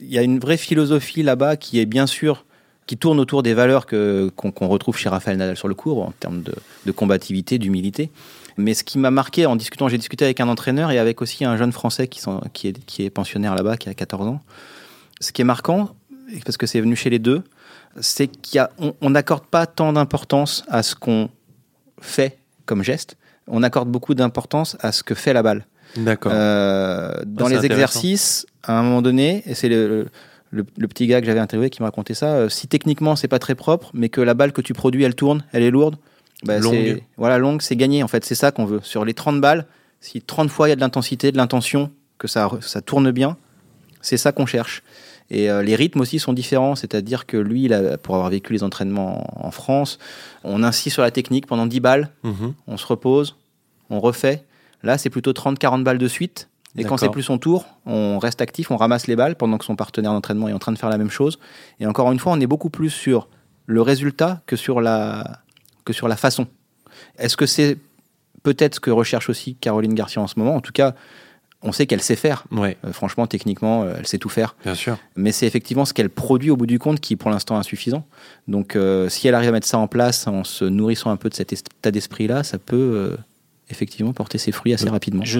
il 0.00 0.12
y 0.12 0.18
a 0.18 0.22
une 0.22 0.38
vraie 0.38 0.56
philosophie 0.56 1.22
là-bas 1.22 1.56
qui 1.56 1.80
est 1.80 1.86
bien 1.86 2.06
sûr 2.06 2.44
qui 2.86 2.96
tourne 2.96 3.20
autour 3.20 3.42
des 3.42 3.54
valeurs 3.54 3.86
qu'on 3.86 4.68
retrouve 4.68 4.98
chez 4.98 5.08
Raphaël 5.08 5.36
Nadal 5.36 5.56
sur 5.56 5.68
le 5.68 5.74
court 5.74 6.02
en 6.02 6.12
termes 6.18 6.42
de, 6.42 6.92
combativité, 6.92 7.58
d'humilité. 7.58 8.10
Mais 8.56 8.74
ce 8.74 8.84
qui 8.84 8.98
m'a 8.98 9.10
marqué 9.10 9.46
en 9.46 9.56
discutant, 9.56 9.88
j'ai 9.88 9.98
discuté 9.98 10.24
avec 10.24 10.40
un 10.40 10.48
entraîneur 10.48 10.90
et 10.90 10.98
avec 10.98 11.22
aussi 11.22 11.44
un 11.44 11.56
jeune 11.56 11.72
Français 11.72 12.08
qui, 12.08 12.20
est, 12.66 12.84
qui 12.84 13.04
est 13.04 13.10
pensionnaire 13.10 13.54
là-bas, 13.54 13.76
qui 13.76 13.88
a 13.88 13.94
14 13.94 14.26
ans. 14.26 14.40
Ce 15.20 15.32
qui 15.32 15.42
est 15.42 15.44
marquant, 15.44 15.94
parce 16.44 16.56
que 16.56 16.66
c'est 16.66 16.80
venu 16.80 16.96
chez 16.96 17.08
les 17.08 17.18
deux, 17.18 17.42
c'est 18.00 18.28
qu'on 18.28 19.10
n'accorde 19.10 19.46
pas 19.46 19.66
tant 19.66 19.92
d'importance 19.92 20.64
à 20.68 20.82
ce 20.82 20.94
qu'on 20.94 21.30
fait 22.00 22.38
comme 22.66 22.82
geste, 22.82 23.16
on 23.48 23.62
accorde 23.62 23.88
beaucoup 23.88 24.14
d'importance 24.14 24.76
à 24.80 24.92
ce 24.92 25.02
que 25.02 25.14
fait 25.14 25.32
la 25.32 25.42
balle. 25.42 25.66
D'accord. 25.96 26.32
Euh, 26.34 27.12
dans 27.26 27.48
c'est 27.48 27.56
les 27.56 27.66
exercices, 27.66 28.46
à 28.62 28.78
un 28.78 28.82
moment 28.82 29.02
donné, 29.02 29.42
et 29.46 29.54
c'est 29.54 29.68
le, 29.68 30.08
le, 30.50 30.64
le 30.76 30.88
petit 30.88 31.06
gars 31.06 31.20
que 31.20 31.26
j'avais 31.26 31.40
interviewé 31.40 31.70
qui 31.70 31.82
me 31.82 31.86
racontait 31.86 32.14
ça, 32.14 32.34
euh, 32.34 32.48
si 32.48 32.68
techniquement 32.68 33.16
c'est 33.16 33.28
pas 33.28 33.38
très 33.38 33.54
propre, 33.54 33.90
mais 33.94 34.08
que 34.08 34.20
la 34.20 34.34
balle 34.34 34.52
que 34.52 34.62
tu 34.62 34.72
produis, 34.72 35.04
elle 35.04 35.14
tourne, 35.14 35.44
elle 35.52 35.62
est 35.62 35.70
lourde, 35.70 35.96
bah, 36.44 36.58
Longue. 36.58 37.02
Voilà, 37.16 37.38
longue, 37.38 37.62
c'est 37.62 37.76
gagné 37.76 38.02
en 38.02 38.08
fait, 38.08 38.24
c'est 38.24 38.34
ça 38.34 38.50
qu'on 38.50 38.64
veut. 38.64 38.80
Sur 38.82 39.04
les 39.04 39.14
30 39.14 39.40
balles, 39.40 39.66
si 40.00 40.20
30 40.20 40.50
fois 40.50 40.68
il 40.68 40.70
y 40.70 40.72
a 40.72 40.76
de 40.76 40.80
l'intensité, 40.80 41.30
de 41.30 41.36
l'intention, 41.36 41.90
que 42.18 42.28
ça, 42.28 42.50
ça 42.60 42.80
tourne 42.80 43.10
bien, 43.10 43.36
c'est 44.00 44.16
ça 44.16 44.32
qu'on 44.32 44.46
cherche. 44.46 44.82
Et 45.34 45.50
euh, 45.50 45.62
les 45.62 45.74
rythmes 45.76 46.00
aussi 46.00 46.18
sont 46.18 46.34
différents, 46.34 46.74
c'est-à-dire 46.74 47.24
que 47.24 47.38
lui, 47.38 47.70
pour 48.02 48.16
avoir 48.16 48.28
vécu 48.30 48.52
les 48.52 48.62
entraînements 48.62 49.42
en, 49.42 49.46
en 49.48 49.50
France, 49.50 49.98
on 50.44 50.62
insiste 50.62 50.92
sur 50.94 51.02
la 51.02 51.10
technique 51.10 51.46
pendant 51.46 51.64
10 51.66 51.80
balles, 51.80 52.10
Mhm. 52.22 52.52
on 52.66 52.76
se 52.76 52.86
repose, 52.86 53.36
on 53.88 53.98
refait. 53.98 54.44
Là, 54.82 54.98
c'est 54.98 55.08
plutôt 55.10 55.32
30-40 55.32 55.84
balles 55.84 55.96
de 55.98 56.08
suite. 56.08 56.48
Et 56.76 56.84
quand 56.84 56.96
c'est 56.96 57.10
plus 57.10 57.22
son 57.22 57.38
tour, 57.38 57.66
on 57.86 58.18
reste 58.18 58.40
actif, 58.40 58.70
on 58.70 58.76
ramasse 58.76 59.06
les 59.06 59.16
balles 59.16 59.36
pendant 59.36 59.58
que 59.58 59.64
son 59.64 59.76
partenaire 59.76 60.12
d'entraînement 60.12 60.48
est 60.48 60.52
en 60.54 60.58
train 60.58 60.72
de 60.72 60.78
faire 60.78 60.88
la 60.90 60.98
même 60.98 61.10
chose. 61.10 61.38
Et 61.80 61.86
encore 61.86 62.10
une 62.12 62.18
fois, 62.18 62.32
on 62.32 62.40
est 62.40 62.46
beaucoup 62.46 62.70
plus 62.70 62.90
sur 62.90 63.28
le 63.66 63.80
résultat 63.82 64.40
que 64.46 64.56
sur 64.56 64.80
la, 64.80 65.40
que 65.84 65.92
sur 65.92 66.08
la 66.08 66.16
façon. 66.16 66.46
Est-ce 67.18 67.36
que 67.36 67.46
c'est 67.46 67.78
peut-être 68.42 68.74
ce 68.76 68.80
que 68.80 68.90
recherche 68.90 69.28
aussi 69.30 69.54
Caroline 69.56 69.94
Garcia 69.94 70.20
en 70.20 70.26
ce 70.26 70.38
moment? 70.38 70.56
En 70.56 70.60
tout 70.60 70.72
cas, 70.72 70.94
on 71.62 71.72
sait 71.72 71.86
qu'elle 71.86 72.00
sait 72.02 72.16
faire. 72.16 72.44
Ouais, 72.50 72.76
Euh, 72.84 72.92
franchement, 72.92 73.26
techniquement, 73.26 73.82
euh, 73.84 73.94
elle 73.98 74.06
sait 74.06 74.18
tout 74.18 74.28
faire. 74.28 74.56
bien 74.64 74.74
sûr. 74.74 74.98
Mais 75.16 75.32
c'est 75.32 75.46
effectivement 75.46 75.84
ce 75.84 75.94
qu'elle 75.94 76.10
produit 76.10 76.50
au 76.50 76.56
bout 76.56 76.66
du 76.66 76.78
compte 76.78 77.00
qui 77.00 77.14
est 77.14 77.16
pour 77.16 77.30
l'instant 77.30 77.56
insuffisant. 77.56 78.04
Donc 78.48 78.76
euh, 78.76 79.08
si 79.08 79.28
elle 79.28 79.34
arrive 79.34 79.48
à 79.50 79.52
mettre 79.52 79.66
ça 79.68 79.78
en 79.78 79.86
place 79.88 80.26
en 80.26 80.44
se 80.44 80.64
nourrissant 80.64 81.10
un 81.10 81.16
peu 81.16 81.28
de 81.28 81.34
cet 81.34 81.52
état 81.52 81.90
d'esprit-là, 81.90 82.42
ça 82.42 82.58
peut 82.58 82.76
euh, 82.76 83.16
effectivement 83.70 84.12
porter 84.12 84.36
ses 84.38 84.52
fruits 84.52 84.74
assez 84.74 84.88
rapidement. 84.90 85.24
Je 85.24 85.38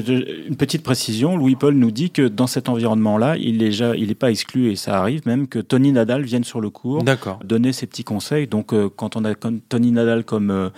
une 0.48 0.56
petite 0.56 0.82
précision, 0.82 1.36
Louis-Paul 1.36 1.74
nous 1.74 1.90
dit 1.90 2.10
que 2.10 2.28
dans 2.28 2.46
cet 2.46 2.68
environnement-là, 2.70 3.36
il 3.36 3.58
n'est 3.58 3.72
ja- 3.72 3.94
il 3.94 4.10
est 4.10 4.14
pas 4.14 4.30
exclu, 4.30 4.70
et 4.70 4.76
ça 4.76 4.98
arrive 4.98 5.26
même, 5.26 5.48
que 5.48 5.58
Tony 5.58 5.92
Nadal 5.92 6.22
vienne 6.22 6.44
sur 6.44 6.60
le 6.62 6.70
cours 6.70 7.02
D'accord. 7.02 7.40
donner 7.44 7.72
ses 7.74 7.86
petits 7.86 8.04
conseils. 8.04 8.46
Donc, 8.46 8.72
euh, 8.72 8.88
quand 8.94 9.16
on 9.16 9.24
a 9.26 9.34
Tony 9.68 9.90
Nadal 9.92 10.24
comme, 10.24 10.50
euh, 10.50 10.70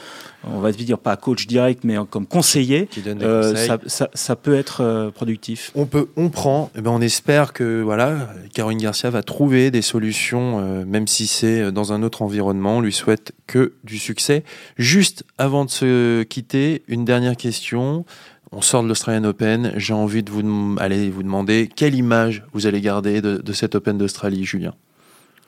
on 0.52 0.60
va 0.60 0.72
dire 0.72 0.98
pas 0.98 1.16
coach 1.16 1.46
direct, 1.46 1.84
mais 1.84 1.96
comme 2.10 2.26
conseiller, 2.26 2.86
Qui 2.86 3.00
donne 3.00 3.18
des 3.18 3.24
euh, 3.24 3.54
ça, 3.54 3.78
ça- 3.86 4.10
ça 4.14 4.36
peut 4.36 4.54
être 4.54 4.80
euh, 4.82 5.10
productif. 5.10 5.70
On 5.74 5.86
peut, 5.86 6.08
on 6.16 6.28
prend. 6.28 6.70
Eh 6.76 6.80
ben, 6.80 6.90
on 6.90 7.00
espère 7.00 7.52
que 7.52 7.82
voilà, 7.82 8.30
Caroline 8.52 8.78
Garcia 8.80 9.10
va 9.10 9.22
trouver 9.22 9.70
des 9.70 9.82
solutions, 9.82 10.60
euh, 10.60 10.84
même 10.84 11.06
si 11.06 11.26
c'est 11.26 11.72
dans 11.72 11.92
un 11.92 12.02
autre 12.02 12.22
environnement. 12.22 12.76
On 12.78 12.80
lui 12.80 12.92
souhaite 12.92 13.32
que 13.46 13.74
du 13.84 13.98
succès. 13.98 14.44
Juste 14.76 15.24
avant 15.38 15.64
de 15.64 15.70
se 15.70 16.22
quitter, 16.24 16.82
une 16.88 17.04
dernière 17.04 17.36
question. 17.36 18.04
On 18.52 18.60
sort 18.60 18.82
de 18.84 18.88
l'Australian 18.88 19.24
Open. 19.24 19.72
J'ai 19.76 19.94
envie 19.94 20.22
de 20.22 20.30
vous 20.30 20.76
aller 20.78 21.10
vous 21.10 21.22
demander 21.24 21.68
quelle 21.74 21.94
image 21.96 22.44
vous 22.52 22.66
allez 22.66 22.80
garder 22.80 23.20
de, 23.20 23.38
de 23.38 23.52
cet 23.52 23.74
Open 23.74 23.98
d'Australie, 23.98 24.44
Julien? 24.44 24.74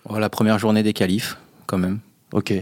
Oh, 0.08 0.18
la 0.18 0.28
première 0.28 0.58
journée 0.58 0.82
des 0.82 0.92
qualifs, 0.92 1.36
quand 1.66 1.78
même. 1.78 2.00
Ok, 2.32 2.52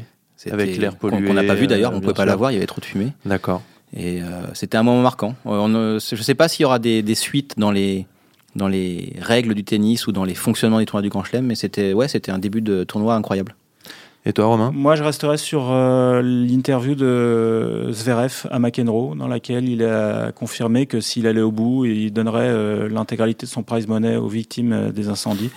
Avec 0.50 0.76
l'air 0.76 0.96
pollué, 0.96 1.26
Qu'on 1.26 1.34
n'a 1.34 1.44
pas 1.44 1.54
vu 1.54 1.66
d'ailleurs, 1.66 1.92
euh, 1.92 1.94
on 1.94 1.98
ne 1.98 2.02
pouvait 2.02 2.14
pas 2.14 2.22
sûr. 2.22 2.26
la 2.30 2.36
voir, 2.36 2.50
il 2.50 2.54
y 2.54 2.56
avait 2.56 2.66
trop 2.66 2.80
de 2.80 2.86
fumée. 2.86 3.12
d'accord. 3.24 3.62
Et 3.96 4.20
euh, 4.22 4.26
c'était 4.54 4.76
un 4.76 4.82
moment 4.82 5.02
marquant. 5.02 5.36
Euh, 5.46 5.50
on 5.50 5.68
je 5.98 6.16
ne 6.16 6.22
sais 6.22 6.34
pas 6.34 6.48
s'il 6.48 6.62
y 6.62 6.66
aura 6.66 6.80
des, 6.80 7.02
des 7.02 7.14
suites 7.14 7.54
dans 7.58 7.70
les, 7.70 8.06
dans 8.56 8.66
les 8.66 9.14
règles 9.20 9.54
du 9.54 9.62
tennis 9.62 10.08
ou 10.08 10.12
dans 10.12 10.24
les 10.24 10.34
fonctionnements 10.34 10.80
des 10.80 10.86
tournois 10.86 11.02
du 11.02 11.10
Grand 11.10 11.22
Chelem, 11.22 11.46
mais 11.46 11.54
c'était 11.54 11.92
ouais, 11.92 12.08
c'était 12.08 12.32
un 12.32 12.38
début 12.38 12.60
de 12.60 12.82
tournoi 12.82 13.14
incroyable. 13.14 13.54
Et 14.26 14.32
toi, 14.32 14.46
Romain? 14.46 14.70
Moi, 14.74 14.96
je 14.96 15.02
resterai 15.02 15.36
sur 15.36 15.70
euh, 15.70 16.22
l'interview 16.22 16.94
de 16.94 17.88
Zverev 17.90 18.46
à 18.50 18.58
McEnroe, 18.58 19.14
dans 19.14 19.28
laquelle 19.28 19.68
il 19.68 19.84
a 19.84 20.32
confirmé 20.32 20.86
que 20.86 21.00
s'il 21.00 21.26
allait 21.26 21.42
au 21.42 21.52
bout, 21.52 21.84
il 21.84 22.10
donnerait 22.10 22.48
euh, 22.48 22.88
l'intégralité 22.88 23.44
de 23.44 23.50
son 23.50 23.62
prize 23.62 23.86
money 23.86 24.16
aux 24.16 24.28
victimes 24.28 24.72
euh, 24.72 24.90
des 24.92 25.08
incendies. 25.08 25.50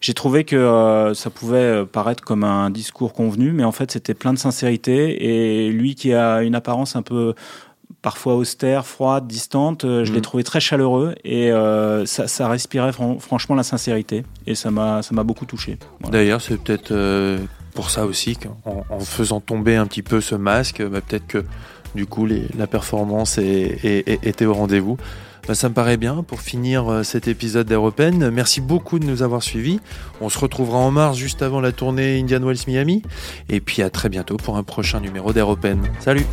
J'ai 0.00 0.14
trouvé 0.14 0.44
que 0.44 0.56
euh, 0.56 1.14
ça 1.14 1.30
pouvait 1.30 1.56
euh, 1.58 1.84
paraître 1.84 2.22
comme 2.22 2.44
un 2.44 2.70
discours 2.70 3.12
convenu, 3.12 3.52
mais 3.52 3.64
en 3.64 3.72
fait, 3.72 3.90
c'était 3.90 4.14
plein 4.14 4.32
de 4.32 4.38
sincérité. 4.38 5.26
Et 5.66 5.70
lui 5.70 5.94
qui 5.94 6.12
a 6.12 6.42
une 6.42 6.54
apparence 6.54 6.96
un 6.96 7.02
peu 7.02 7.34
parfois 8.02 8.36
austère, 8.36 8.86
froide, 8.86 9.26
distante, 9.26 9.84
euh, 9.84 10.04
je 10.04 10.12
l'ai 10.12 10.20
trouvé 10.20 10.44
très 10.44 10.60
chaleureux 10.60 11.14
et 11.24 11.50
euh, 11.50 12.06
ça, 12.06 12.28
ça 12.28 12.48
respirait 12.48 12.92
fran- 12.92 13.18
franchement 13.18 13.56
la 13.56 13.62
sincérité. 13.64 14.24
Et 14.46 14.54
ça 14.54 14.70
m'a 14.70 15.02
ça 15.02 15.14
m'a 15.14 15.24
beaucoup 15.24 15.46
touché. 15.46 15.78
Voilà. 16.00 16.18
D'ailleurs, 16.18 16.40
c'est 16.40 16.56
peut-être 16.60 16.92
euh, 16.92 17.38
pour 17.74 17.90
ça 17.90 18.06
aussi 18.06 18.36
qu'en 18.36 18.84
en 18.90 19.00
faisant 19.00 19.40
tomber 19.40 19.76
un 19.76 19.86
petit 19.86 20.02
peu 20.02 20.20
ce 20.20 20.34
masque, 20.36 20.82
bah, 20.86 21.00
peut-être 21.00 21.26
que 21.26 21.44
du 21.94 22.06
coup 22.06 22.26
les- 22.26 22.46
la 22.56 22.66
performance 22.66 23.38
est- 23.38 23.84
est- 23.84 24.08
est- 24.08 24.26
était 24.26 24.44
au 24.46 24.54
rendez-vous. 24.54 24.98
Bah, 25.46 25.54
ça 25.54 25.68
me 25.68 25.74
paraît 25.74 25.96
bien 25.96 26.24
pour 26.24 26.40
finir 26.40 26.90
euh, 26.90 27.02
cet 27.04 27.28
épisode 27.28 27.68
d'Europen. 27.68 28.30
Merci 28.30 28.60
beaucoup 28.60 28.98
de 28.98 29.06
nous 29.06 29.22
avoir 29.22 29.44
suivis. 29.44 29.78
On 30.20 30.28
se 30.28 30.38
retrouvera 30.38 30.78
en 30.78 30.90
mars 30.90 31.16
juste 31.16 31.40
avant 31.40 31.60
la 31.60 31.70
tournée 31.70 32.18
Indian 32.18 32.40
Wells 32.40 32.58
Miami. 32.66 33.02
Et 33.48 33.60
puis 33.60 33.82
à 33.82 33.90
très 33.90 34.08
bientôt 34.08 34.36
pour 34.36 34.56
un 34.56 34.64
prochain 34.64 35.00
numéro 35.00 35.32
d'Europen. 35.32 35.80
Salut 36.00 36.26